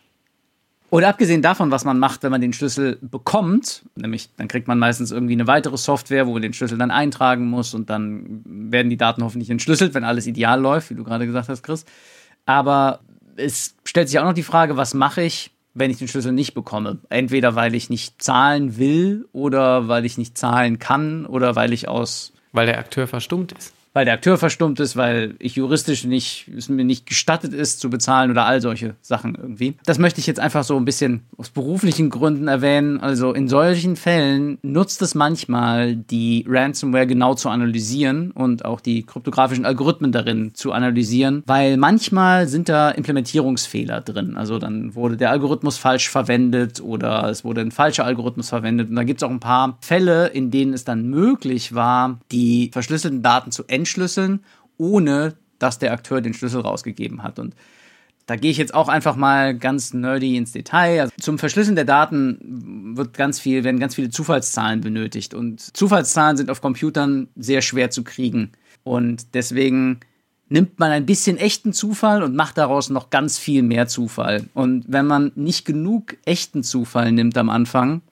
Oder 0.91 1.09
abgesehen 1.09 1.41
davon, 1.41 1.71
was 1.71 1.87
man 1.87 1.99
macht, 1.99 2.23
wenn 2.23 2.31
man 2.31 2.43
den 2.43 2.53
Schlüssel 2.53 2.99
bekommt, 3.01 3.83
nämlich 3.97 4.29
dann 4.37 4.47
kriegt 4.47 4.69
man 4.69 4.79
meistens 4.79 5.11
irgendwie 5.11 5.33
eine 5.33 5.47
weitere 5.47 5.79
Software, 5.79 6.27
wo 6.27 6.35
man 6.35 6.43
den 6.43 6.53
Schlüssel 6.53 6.77
dann 6.77 6.91
eintragen 6.91 7.47
muss 7.47 7.73
und 7.73 7.89
dann 7.89 8.43
werden 8.45 8.91
die 8.91 8.99
Daten 8.99 9.25
hoffentlich 9.25 9.49
entschlüsselt, 9.49 9.95
wenn 9.95 10.05
alles 10.05 10.27
ideal 10.27 10.61
läuft, 10.61 10.91
wie 10.91 10.97
du 10.97 11.03
gerade 11.03 11.25
gesagt 11.25 11.49
hast, 11.49 11.63
Chris. 11.63 11.87
Aber 12.45 13.01
es 13.37 13.75
stellt 13.87 14.11
sich 14.11 14.19
auch 14.19 14.25
noch 14.25 14.35
die 14.35 14.43
Frage, 14.43 14.77
was 14.77 14.93
mache 14.93 15.23
ich, 15.23 15.51
wenn 15.73 15.91
ich 15.91 15.97
den 15.97 16.09
Schlüssel 16.09 16.33
nicht 16.33 16.53
bekomme. 16.53 16.99
Entweder 17.09 17.55
weil 17.55 17.75
ich 17.75 17.89
nicht 17.89 18.23
zahlen 18.23 18.77
will 18.77 19.27
oder 19.33 19.89
weil 19.89 20.05
ich 20.05 20.19
nicht 20.19 20.37
zahlen 20.37 20.79
kann 20.79 21.25
oder 21.25 21.57
weil 21.57 21.73
ich 21.73 21.89
aus. 21.89 22.35
Weil 22.53 22.67
der 22.67 22.79
Akteur 22.79 23.07
verstummt 23.07 23.53
ist 23.53 23.74
weil 23.95 24.05
der 24.05 24.15
Akteur 24.15 24.37
verstummt 24.37 24.81
ist, 24.81 24.97
weil 24.97 25.37
ich 25.39 25.55
juristisch 25.55 26.05
nicht, 26.05 26.51
es 26.55 26.69
mir 26.69 26.85
nicht 26.85 27.07
gestattet 27.07 27.55
ist 27.55 27.79
zu 27.79 27.89
bezahlen 27.89 28.33
oder 28.33 28.45
all 28.45 28.61
solche 28.61 28.97
Sachen 29.01 29.37
irgendwie. 29.37 29.77
Das 29.87 30.01
möchte 30.01 30.19
ich 30.19 30.27
jetzt 30.27 30.41
einfach 30.41 30.65
so 30.65 30.77
ein 30.77 30.85
bisschen 30.85 31.23
aus 31.39 31.49
beruflichen 31.49 32.11
Gründen 32.11 32.49
erwähnen. 32.49 33.01
Also 33.01 33.33
in 33.33 33.47
solchen 33.47 33.95
Fällen 33.95 34.59
nutzt 34.63 35.01
es 35.01 35.15
manchmal, 35.15 35.95
die 35.95 36.45
Ransomware 36.49 37.07
genau 37.07 37.35
zu 37.35 37.49
analysieren 37.49 38.33
und 38.33 38.65
auch 38.65 38.81
die 38.81 39.05
kryptografischen 39.05 39.65
Algorithmen 39.65 40.11
darin 40.11 40.55
zu 40.55 40.73
analysieren, 40.73 41.45
weil 41.47 41.77
manchmal 41.77 42.49
sind 42.49 42.69
da 42.69 42.91
Implementierungsfehler 42.91 44.01
drin. 44.01 44.37
Also 44.37 44.59
dann 44.59 44.97
wurde 44.97 45.17
der 45.17 45.31
Algorithmus 45.31 45.79
falsch 45.79 46.11
verwendet 46.11 46.81
oder 46.81 47.29
es 47.29 47.45
wurde 47.45 47.61
ein 47.61 47.71
falscher 47.71 48.05
Algorithmus 48.05 48.49
verwendet. 48.49 48.91
Und 48.91 48.97
da 48.97 49.05
gibt 49.05 49.21
es 49.21 49.23
auch 49.23 49.31
ein 49.31 49.39
paar 49.39 49.79
Fälle, 49.81 50.27
in 50.27 50.51
denen 50.51 50.73
es 50.73 50.85
dann 50.85 51.09
möglich 51.09 51.77
war, 51.77 52.19
die 52.33 52.71
verschlüsselten 52.73 53.23
Daten 53.23 53.53
zu 53.53 53.63
ändern 53.69 53.84
entschlüsseln, 53.85 54.41
ohne 54.79 55.35
dass 55.59 55.79
der 55.79 55.93
Akteur 55.93 56.21
den 56.21 56.35
Schlüssel 56.35 56.61
rausgegeben 56.61 57.23
hat. 57.23 57.39
Und 57.39 57.55
da 58.27 58.37
gehe 58.37 58.51
ich 58.51 58.57
jetzt 58.57 58.75
auch 58.75 58.89
einfach 58.89 59.17
mal 59.17 59.57
ganz 59.57 59.93
nerdy 59.93 60.37
ins 60.37 60.53
Detail. 60.53 61.03
Also 61.03 61.13
zum 61.21 61.39
Verschlüsseln 61.39 61.77
der 61.77 61.85
Daten 61.85 62.97
wird 62.97 63.15
ganz 63.15 63.39
viel, 63.39 63.65
werden 63.65 63.81
ganz 63.81 63.95
viele 63.95 64.11
Zufallszahlen 64.11 64.81
benötigt. 64.81 65.35
Und 65.35 65.61
Zufallszahlen 65.77 66.37
sind 66.37 66.51
auf 66.51 66.63
Computern 66.63 67.29
sehr 67.37 67.61
schwer 67.61 67.91
zu 67.91 68.03
kriegen. 68.03 68.53
Und 68.83 69.35
deswegen 69.35 70.01
nimmt 70.49 70.79
man 70.79 70.91
ein 70.91 71.07
bisschen 71.07 71.37
echten 71.37 71.73
Zufall 71.73 72.23
und 72.23 72.35
macht 72.35 72.57
daraus 72.59 72.89
noch 72.89 73.11
ganz 73.11 73.39
viel 73.39 73.63
mehr 73.63 73.89
Zufall. 73.89 74.49
Und 74.55 74.85
wenn 74.89 75.07
man 75.07 75.33
nicht 75.35 75.65
genug 75.65 76.17
echten 76.25 76.63
Zufall 76.63 77.13
nimmt 77.13 77.37
am 77.37 77.51
Anfang, 77.51 78.03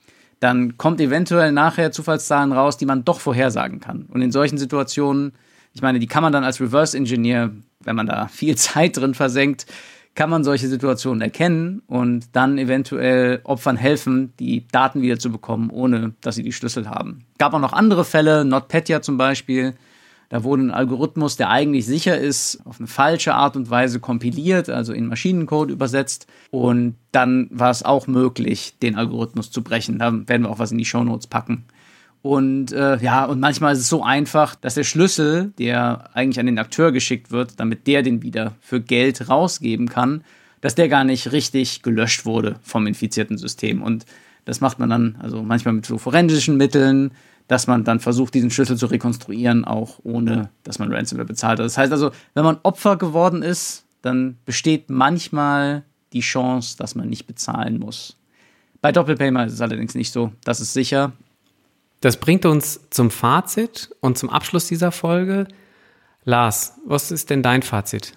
dann 0.40 0.76
kommt 0.76 1.00
eventuell 1.00 1.52
nachher 1.52 1.92
Zufallszahlen 1.92 2.52
raus, 2.52 2.76
die 2.76 2.86
man 2.86 3.04
doch 3.04 3.20
vorhersagen 3.20 3.80
kann. 3.80 4.06
Und 4.08 4.22
in 4.22 4.32
solchen 4.32 4.58
Situationen 4.58 5.32
ich 5.74 5.82
meine, 5.82 5.98
die 5.98 6.06
kann 6.06 6.22
man 6.22 6.32
dann 6.32 6.44
als 6.44 6.60
Reverse 6.60 6.96
Engineer, 6.96 7.50
wenn 7.80 7.96
man 7.96 8.06
da 8.06 8.28
viel 8.28 8.56
Zeit 8.56 8.96
drin 8.96 9.14
versenkt, 9.14 9.66
kann 10.14 10.28
man 10.28 10.44
solche 10.44 10.68
Situationen 10.68 11.22
erkennen 11.22 11.82
und 11.86 12.36
dann 12.36 12.58
eventuell 12.58 13.40
Opfern 13.44 13.76
helfen, 13.76 14.34
die 14.38 14.66
Daten 14.68 15.00
wieder 15.00 15.18
zu 15.18 15.32
bekommen, 15.32 15.70
ohne 15.70 16.12
dass 16.20 16.34
sie 16.34 16.42
die 16.42 16.52
Schlüssel 16.52 16.88
haben. 16.88 17.24
Gab 17.38 17.54
auch 17.54 17.60
noch 17.60 17.72
andere 17.72 18.04
Fälle, 18.04 18.44
NotPetya 18.44 19.00
zum 19.00 19.16
Beispiel. 19.16 19.74
Da 20.28 20.44
wurde 20.44 20.62
ein 20.62 20.70
Algorithmus, 20.70 21.36
der 21.36 21.50
eigentlich 21.50 21.86
sicher 21.86 22.18
ist, 22.18 22.60
auf 22.64 22.78
eine 22.78 22.86
falsche 22.86 23.34
Art 23.34 23.56
und 23.56 23.68
Weise 23.68 24.00
kompiliert, 24.00 24.70
also 24.70 24.92
in 24.92 25.06
Maschinencode 25.06 25.70
übersetzt. 25.70 26.26
Und 26.50 26.96
dann 27.10 27.48
war 27.50 27.70
es 27.70 27.82
auch 27.82 28.06
möglich, 28.06 28.74
den 28.82 28.96
Algorithmus 28.96 29.50
zu 29.50 29.62
brechen. 29.62 29.98
Da 29.98 30.10
werden 30.26 30.42
wir 30.42 30.50
auch 30.50 30.58
was 30.58 30.72
in 30.72 30.78
die 30.78 30.86
Shownotes 30.86 31.26
packen. 31.26 31.64
Und 32.22 32.70
äh, 32.70 32.98
ja, 32.98 33.24
und 33.24 33.40
manchmal 33.40 33.72
ist 33.72 33.80
es 33.80 33.88
so 33.88 34.04
einfach, 34.04 34.54
dass 34.54 34.74
der 34.74 34.84
Schlüssel, 34.84 35.52
der 35.58 36.10
eigentlich 36.14 36.38
an 36.38 36.46
den 36.46 36.58
Akteur 36.58 36.92
geschickt 36.92 37.32
wird, 37.32 37.58
damit 37.58 37.88
der 37.88 38.02
den 38.02 38.22
wieder 38.22 38.54
für 38.60 38.80
Geld 38.80 39.28
rausgeben 39.28 39.88
kann, 39.88 40.22
dass 40.60 40.76
der 40.76 40.88
gar 40.88 41.02
nicht 41.02 41.32
richtig 41.32 41.82
gelöscht 41.82 42.24
wurde 42.24 42.56
vom 42.62 42.86
infizierten 42.86 43.38
System. 43.38 43.82
Und 43.82 44.06
das 44.44 44.60
macht 44.60 44.78
man 44.78 44.88
dann 44.88 45.16
also 45.20 45.42
manchmal 45.42 45.74
mit 45.74 45.84
so 45.84 45.98
forensischen 45.98 46.56
Mitteln, 46.56 47.10
dass 47.48 47.66
man 47.66 47.82
dann 47.82 47.98
versucht, 47.98 48.34
diesen 48.34 48.50
Schlüssel 48.50 48.76
zu 48.76 48.86
rekonstruieren, 48.86 49.64
auch 49.64 49.98
ohne, 50.04 50.50
dass 50.62 50.78
man 50.78 50.92
Ransomware 50.92 51.26
bezahlt 51.26 51.58
hat. 51.58 51.66
Das 51.66 51.76
heißt 51.76 51.92
also, 51.92 52.12
wenn 52.34 52.44
man 52.44 52.58
Opfer 52.62 52.96
geworden 52.96 53.42
ist, 53.42 53.84
dann 54.00 54.36
besteht 54.44 54.90
manchmal 54.90 55.82
die 56.12 56.20
Chance, 56.20 56.76
dass 56.78 56.94
man 56.94 57.08
nicht 57.08 57.26
bezahlen 57.26 57.78
muss. 57.78 58.16
Bei 58.80 58.92
Doppelpayment 58.92 59.48
ist 59.48 59.54
es 59.54 59.60
allerdings 59.60 59.94
nicht 59.94 60.12
so. 60.12 60.32
Das 60.44 60.60
ist 60.60 60.72
sicher. 60.72 61.12
Das 62.02 62.16
bringt 62.16 62.44
uns 62.44 62.80
zum 62.90 63.10
Fazit 63.12 63.94
und 64.00 64.18
zum 64.18 64.28
Abschluss 64.28 64.66
dieser 64.66 64.90
Folge. 64.90 65.46
Lars, 66.24 66.74
was 66.84 67.12
ist 67.12 67.30
denn 67.30 67.44
dein 67.44 67.62
Fazit? 67.62 68.12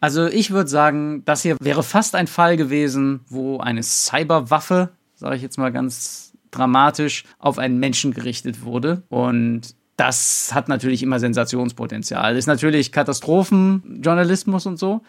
Also 0.00 0.26
ich 0.26 0.52
würde 0.52 0.70
sagen, 0.70 1.24
das 1.24 1.42
hier 1.42 1.56
wäre 1.60 1.82
fast 1.82 2.14
ein 2.14 2.28
Fall 2.28 2.56
gewesen, 2.56 3.20
wo 3.28 3.58
eine 3.58 3.82
Cyberwaffe, 3.82 4.90
sage 5.16 5.34
ich 5.34 5.42
jetzt 5.42 5.58
mal 5.58 5.72
ganz 5.72 6.32
dramatisch, 6.52 7.24
auf 7.40 7.58
einen 7.58 7.80
Menschen 7.80 8.14
gerichtet 8.14 8.62
wurde. 8.62 9.02
Und 9.08 9.74
das 9.96 10.54
hat 10.54 10.68
natürlich 10.68 11.02
immer 11.02 11.18
Sensationspotenzial. 11.18 12.36
Ist 12.36 12.46
natürlich 12.46 12.92
Katastrophenjournalismus 12.92 14.66
und 14.66 14.78
so. 14.78 15.02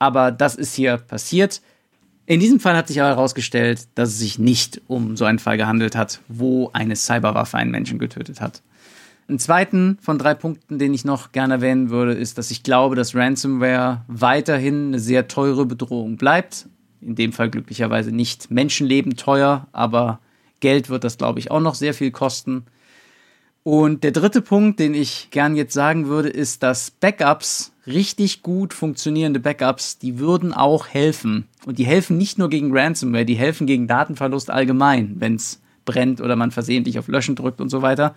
Aber 0.00 0.32
das 0.32 0.56
ist 0.56 0.74
hier 0.74 0.96
passiert. 0.96 1.62
In 2.28 2.40
diesem 2.40 2.60
Fall 2.60 2.76
hat 2.76 2.88
sich 2.88 3.00
aber 3.00 3.08
herausgestellt, 3.08 3.88
dass 3.94 4.10
es 4.10 4.18
sich 4.18 4.38
nicht 4.38 4.82
um 4.86 5.16
so 5.16 5.24
einen 5.24 5.38
Fall 5.38 5.56
gehandelt 5.56 5.96
hat, 5.96 6.20
wo 6.28 6.68
eine 6.74 6.94
Cyberwaffe 6.94 7.56
einen 7.56 7.70
Menschen 7.70 7.98
getötet 7.98 8.42
hat. 8.42 8.60
Ein 9.30 9.38
zweiten 9.38 9.96
von 10.02 10.18
drei 10.18 10.34
Punkten, 10.34 10.78
den 10.78 10.92
ich 10.92 11.06
noch 11.06 11.32
gerne 11.32 11.54
erwähnen 11.54 11.88
würde, 11.88 12.12
ist, 12.12 12.36
dass 12.36 12.50
ich 12.50 12.62
glaube, 12.62 12.96
dass 12.96 13.14
Ransomware 13.14 14.04
weiterhin 14.08 14.88
eine 14.88 14.98
sehr 14.98 15.26
teure 15.26 15.64
Bedrohung 15.64 16.18
bleibt. 16.18 16.68
In 17.00 17.14
dem 17.14 17.32
Fall 17.32 17.48
glücklicherweise 17.48 18.12
nicht 18.12 18.50
Menschenleben 18.50 19.16
teuer, 19.16 19.66
aber 19.72 20.20
Geld 20.60 20.90
wird 20.90 21.04
das, 21.04 21.16
glaube 21.16 21.38
ich, 21.38 21.50
auch 21.50 21.60
noch 21.60 21.74
sehr 21.74 21.94
viel 21.94 22.10
kosten. 22.10 22.66
Und 23.68 24.02
der 24.02 24.12
dritte 24.12 24.40
Punkt, 24.40 24.80
den 24.80 24.94
ich 24.94 25.28
gern 25.30 25.54
jetzt 25.54 25.74
sagen 25.74 26.06
würde, 26.06 26.30
ist, 26.30 26.62
dass 26.62 26.90
Backups, 26.90 27.70
richtig 27.86 28.40
gut 28.40 28.72
funktionierende 28.72 29.40
Backups, 29.40 29.98
die 29.98 30.18
würden 30.18 30.54
auch 30.54 30.86
helfen. 30.86 31.44
Und 31.66 31.78
die 31.78 31.84
helfen 31.84 32.16
nicht 32.16 32.38
nur 32.38 32.48
gegen 32.48 32.74
Ransomware, 32.74 33.26
die 33.26 33.34
helfen 33.34 33.66
gegen 33.66 33.86
Datenverlust 33.86 34.48
allgemein, 34.48 35.16
wenn 35.18 35.34
es 35.34 35.60
brennt 35.84 36.22
oder 36.22 36.34
man 36.34 36.50
versehentlich 36.50 36.98
auf 36.98 37.08
Löschen 37.08 37.36
drückt 37.36 37.60
und 37.60 37.68
so 37.68 37.82
weiter. 37.82 38.14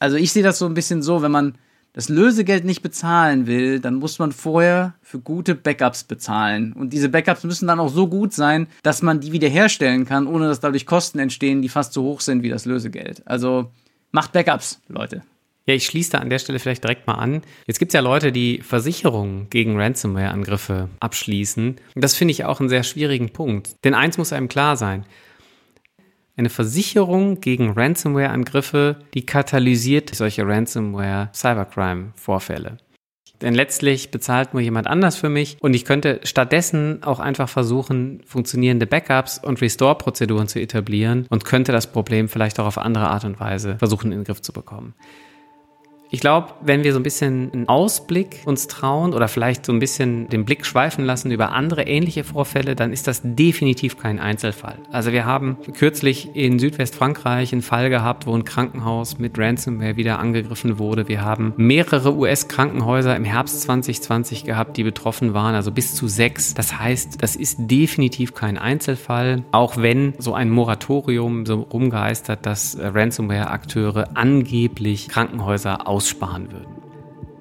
Also 0.00 0.16
ich 0.16 0.32
sehe 0.32 0.42
das 0.42 0.58
so 0.58 0.66
ein 0.66 0.74
bisschen 0.74 1.04
so, 1.04 1.22
wenn 1.22 1.30
man 1.30 1.54
das 1.92 2.08
Lösegeld 2.08 2.64
nicht 2.64 2.82
bezahlen 2.82 3.46
will, 3.46 3.78
dann 3.78 3.94
muss 3.94 4.18
man 4.18 4.32
vorher 4.32 4.94
für 5.02 5.20
gute 5.20 5.54
Backups 5.54 6.02
bezahlen. 6.02 6.72
Und 6.72 6.92
diese 6.92 7.10
Backups 7.10 7.44
müssen 7.44 7.68
dann 7.68 7.78
auch 7.78 7.94
so 7.94 8.08
gut 8.08 8.32
sein, 8.32 8.66
dass 8.82 9.02
man 9.02 9.20
die 9.20 9.30
wiederherstellen 9.30 10.04
kann, 10.04 10.26
ohne 10.26 10.48
dass 10.48 10.58
dadurch 10.58 10.84
Kosten 10.84 11.20
entstehen, 11.20 11.62
die 11.62 11.68
fast 11.68 11.92
so 11.92 12.02
hoch 12.02 12.20
sind 12.20 12.42
wie 12.42 12.48
das 12.48 12.64
Lösegeld. 12.64 13.22
Also 13.24 13.70
macht 14.14 14.32
Backups, 14.32 14.80
Leute. 14.88 15.22
Ja, 15.66 15.74
ich 15.74 15.84
schließe 15.86 16.12
da 16.12 16.18
an 16.18 16.30
der 16.30 16.38
Stelle 16.38 16.60
vielleicht 16.60 16.84
direkt 16.84 17.06
mal 17.06 17.14
an. 17.14 17.40
Jetzt 17.66 17.78
gibt 17.78 17.88
es 17.90 17.94
ja 17.94 18.00
Leute, 18.00 18.32
die 18.32 18.60
Versicherungen 18.60 19.48
gegen 19.50 19.80
Ransomware-Angriffe 19.80 20.90
abschließen. 21.00 21.76
Das 21.94 22.14
finde 22.14 22.32
ich 22.32 22.44
auch 22.44 22.60
einen 22.60 22.68
sehr 22.68 22.82
schwierigen 22.84 23.30
Punkt. 23.30 23.82
Denn 23.82 23.94
eins 23.94 24.18
muss 24.18 24.32
einem 24.32 24.48
klar 24.48 24.76
sein. 24.76 25.04
Eine 26.36 26.50
Versicherung 26.50 27.40
gegen 27.40 27.72
Ransomware-Angriffe, 27.72 28.98
die 29.14 29.26
katalysiert 29.26 30.14
solche 30.14 30.46
Ransomware-Cybercrime-Vorfälle. 30.46 32.76
Denn 33.42 33.54
letztlich 33.54 34.10
bezahlt 34.10 34.54
nur 34.54 34.62
jemand 34.62 34.86
anders 34.86 35.16
für 35.16 35.28
mich 35.28 35.56
und 35.60 35.74
ich 35.74 35.84
könnte 35.84 36.20
stattdessen 36.22 37.02
auch 37.02 37.20
einfach 37.20 37.48
versuchen, 37.48 38.22
funktionierende 38.26 38.86
Backups 38.86 39.38
und 39.38 39.60
Restore-Prozeduren 39.60 40.48
zu 40.48 40.60
etablieren 40.60 41.26
und 41.30 41.44
könnte 41.44 41.72
das 41.72 41.88
Problem 41.88 42.28
vielleicht 42.28 42.60
auch 42.60 42.66
auf 42.66 42.78
andere 42.78 43.08
Art 43.08 43.24
und 43.24 43.40
Weise 43.40 43.76
versuchen 43.78 44.12
in 44.12 44.18
den 44.18 44.24
Griff 44.24 44.40
zu 44.40 44.52
bekommen. 44.52 44.94
Ich 46.14 46.20
glaube, 46.20 46.50
wenn 46.60 46.84
wir 46.84 46.92
so 46.92 47.00
ein 47.00 47.02
bisschen 47.02 47.50
einen 47.52 47.68
Ausblick 47.68 48.42
uns 48.44 48.68
trauen 48.68 49.14
oder 49.14 49.26
vielleicht 49.26 49.66
so 49.66 49.72
ein 49.72 49.80
bisschen 49.80 50.28
den 50.28 50.44
Blick 50.44 50.64
schweifen 50.64 51.04
lassen 51.04 51.32
über 51.32 51.50
andere 51.50 51.88
ähnliche 51.88 52.22
Vorfälle, 52.22 52.76
dann 52.76 52.92
ist 52.92 53.08
das 53.08 53.22
definitiv 53.24 53.98
kein 53.98 54.20
Einzelfall. 54.20 54.78
Also 54.92 55.10
wir 55.10 55.24
haben 55.24 55.56
kürzlich 55.76 56.36
in 56.36 56.60
Südwestfrankreich 56.60 57.52
einen 57.52 57.62
Fall 57.62 57.90
gehabt, 57.90 58.28
wo 58.28 58.36
ein 58.36 58.44
Krankenhaus 58.44 59.18
mit 59.18 59.36
Ransomware 59.36 59.96
wieder 59.96 60.20
angegriffen 60.20 60.78
wurde. 60.78 61.08
Wir 61.08 61.22
haben 61.22 61.52
mehrere 61.56 62.14
US-Krankenhäuser 62.14 63.16
im 63.16 63.24
Herbst 63.24 63.62
2020 63.62 64.44
gehabt, 64.44 64.76
die 64.76 64.84
betroffen 64.84 65.34
waren, 65.34 65.56
also 65.56 65.72
bis 65.72 65.96
zu 65.96 66.06
sechs. 66.06 66.54
Das 66.54 66.78
heißt, 66.78 67.24
das 67.24 67.34
ist 67.34 67.56
definitiv 67.58 68.34
kein 68.34 68.56
Einzelfall, 68.56 69.42
auch 69.50 69.78
wenn 69.78 70.14
so 70.18 70.32
ein 70.32 70.48
Moratorium 70.48 71.44
so 71.44 71.62
rumgeistert, 71.72 72.46
dass 72.46 72.78
Ransomware-Akteure 72.80 74.10
angeblich 74.14 75.08
Krankenhäuser 75.08 75.88
aus 75.88 76.03
aussparen 76.04 76.52
würden. 76.52 76.82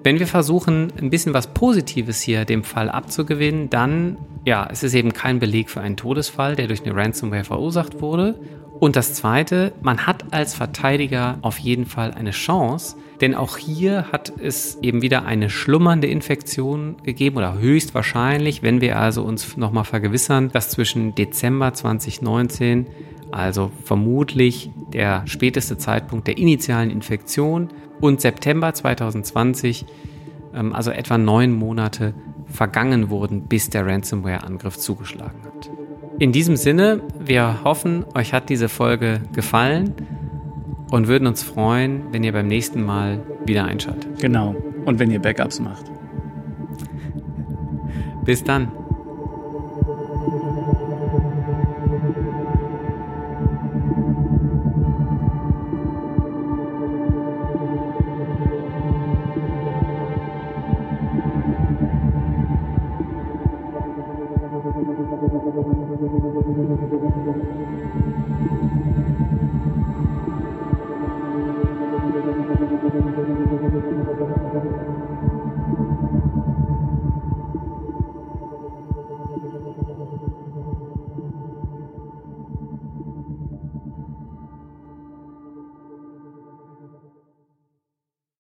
Wenn 0.05 0.19
wir 0.19 0.27
versuchen, 0.27 0.91
ein 0.99 1.09
bisschen 1.09 1.33
was 1.33 1.47
Positives 1.47 2.21
hier 2.21 2.45
dem 2.45 2.63
Fall 2.63 2.89
abzugewinnen, 2.89 3.69
dann, 3.69 4.17
ja, 4.45 4.67
es 4.69 4.83
ist 4.83 4.93
eben 4.93 5.13
kein 5.13 5.39
Beleg 5.39 5.69
für 5.69 5.81
einen 5.81 5.97
Todesfall, 5.97 6.55
der 6.55 6.67
durch 6.67 6.85
eine 6.85 6.95
Ransomware 6.95 7.43
verursacht 7.43 8.01
wurde. 8.01 8.39
Und 8.79 8.95
das 8.97 9.13
Zweite, 9.13 9.73
man 9.81 10.05
hat 10.07 10.33
als 10.33 10.55
Verteidiger 10.55 11.37
auf 11.41 11.57
jeden 11.57 11.85
Fall 11.85 12.11
eine 12.11 12.31
Chance, 12.31 12.97
denn 13.21 13.35
auch 13.35 13.57
hier 13.57 14.11
hat 14.11 14.33
es 14.37 14.77
eben 14.81 15.01
wieder 15.01 15.25
eine 15.25 15.49
schlummernde 15.49 16.07
Infektion 16.07 16.97
gegeben 17.03 17.37
oder 17.37 17.57
höchstwahrscheinlich, 17.57 18.61
wenn 18.61 18.81
wir 18.81 18.99
also 18.99 19.23
uns 19.23 19.55
nochmal 19.55 19.85
vergewissern, 19.85 20.49
dass 20.51 20.69
zwischen 20.69 21.15
Dezember 21.15 21.73
2019, 21.73 22.87
also 23.33 23.71
vermutlich 23.83 24.71
der 24.93 25.23
späteste 25.25 25.77
Zeitpunkt 25.77 26.27
der 26.27 26.37
initialen 26.37 26.89
Infektion, 26.89 27.69
und 28.03 28.19
September 28.19 28.73
2020, 28.73 29.85
ähm, 30.53 30.73
also 30.73 30.91
etwa 30.91 31.17
neun 31.17 31.53
Monate, 31.53 32.13
vergangen 32.47 33.09
wurden, 33.09 33.43
bis 33.43 33.69
der 33.69 33.85
Ransomware-Angriff 33.85 34.77
zugeschlagen 34.77 35.39
hat. 35.45 35.71
In 36.19 36.33
diesem 36.33 36.57
Sinne, 36.57 37.01
wir 37.17 37.63
hoffen, 37.63 38.05
euch 38.13 38.33
hat 38.33 38.49
diese 38.49 38.69
Folge 38.69 39.21
gefallen 39.33 39.93
und 40.91 41.07
würden 41.07 41.27
uns 41.27 41.41
freuen, 41.41 42.03
wenn 42.11 42.23
ihr 42.23 42.33
beim 42.33 42.47
nächsten 42.47 42.83
Mal 42.83 43.21
wieder 43.45 43.63
einschaltet. 43.65 44.19
Genau. 44.19 44.55
Und 44.85 44.99
wenn 44.99 45.09
ihr 45.09 45.19
Backups 45.19 45.59
macht. 45.59 45.85
Bis 48.25 48.43
dann. 48.43 48.71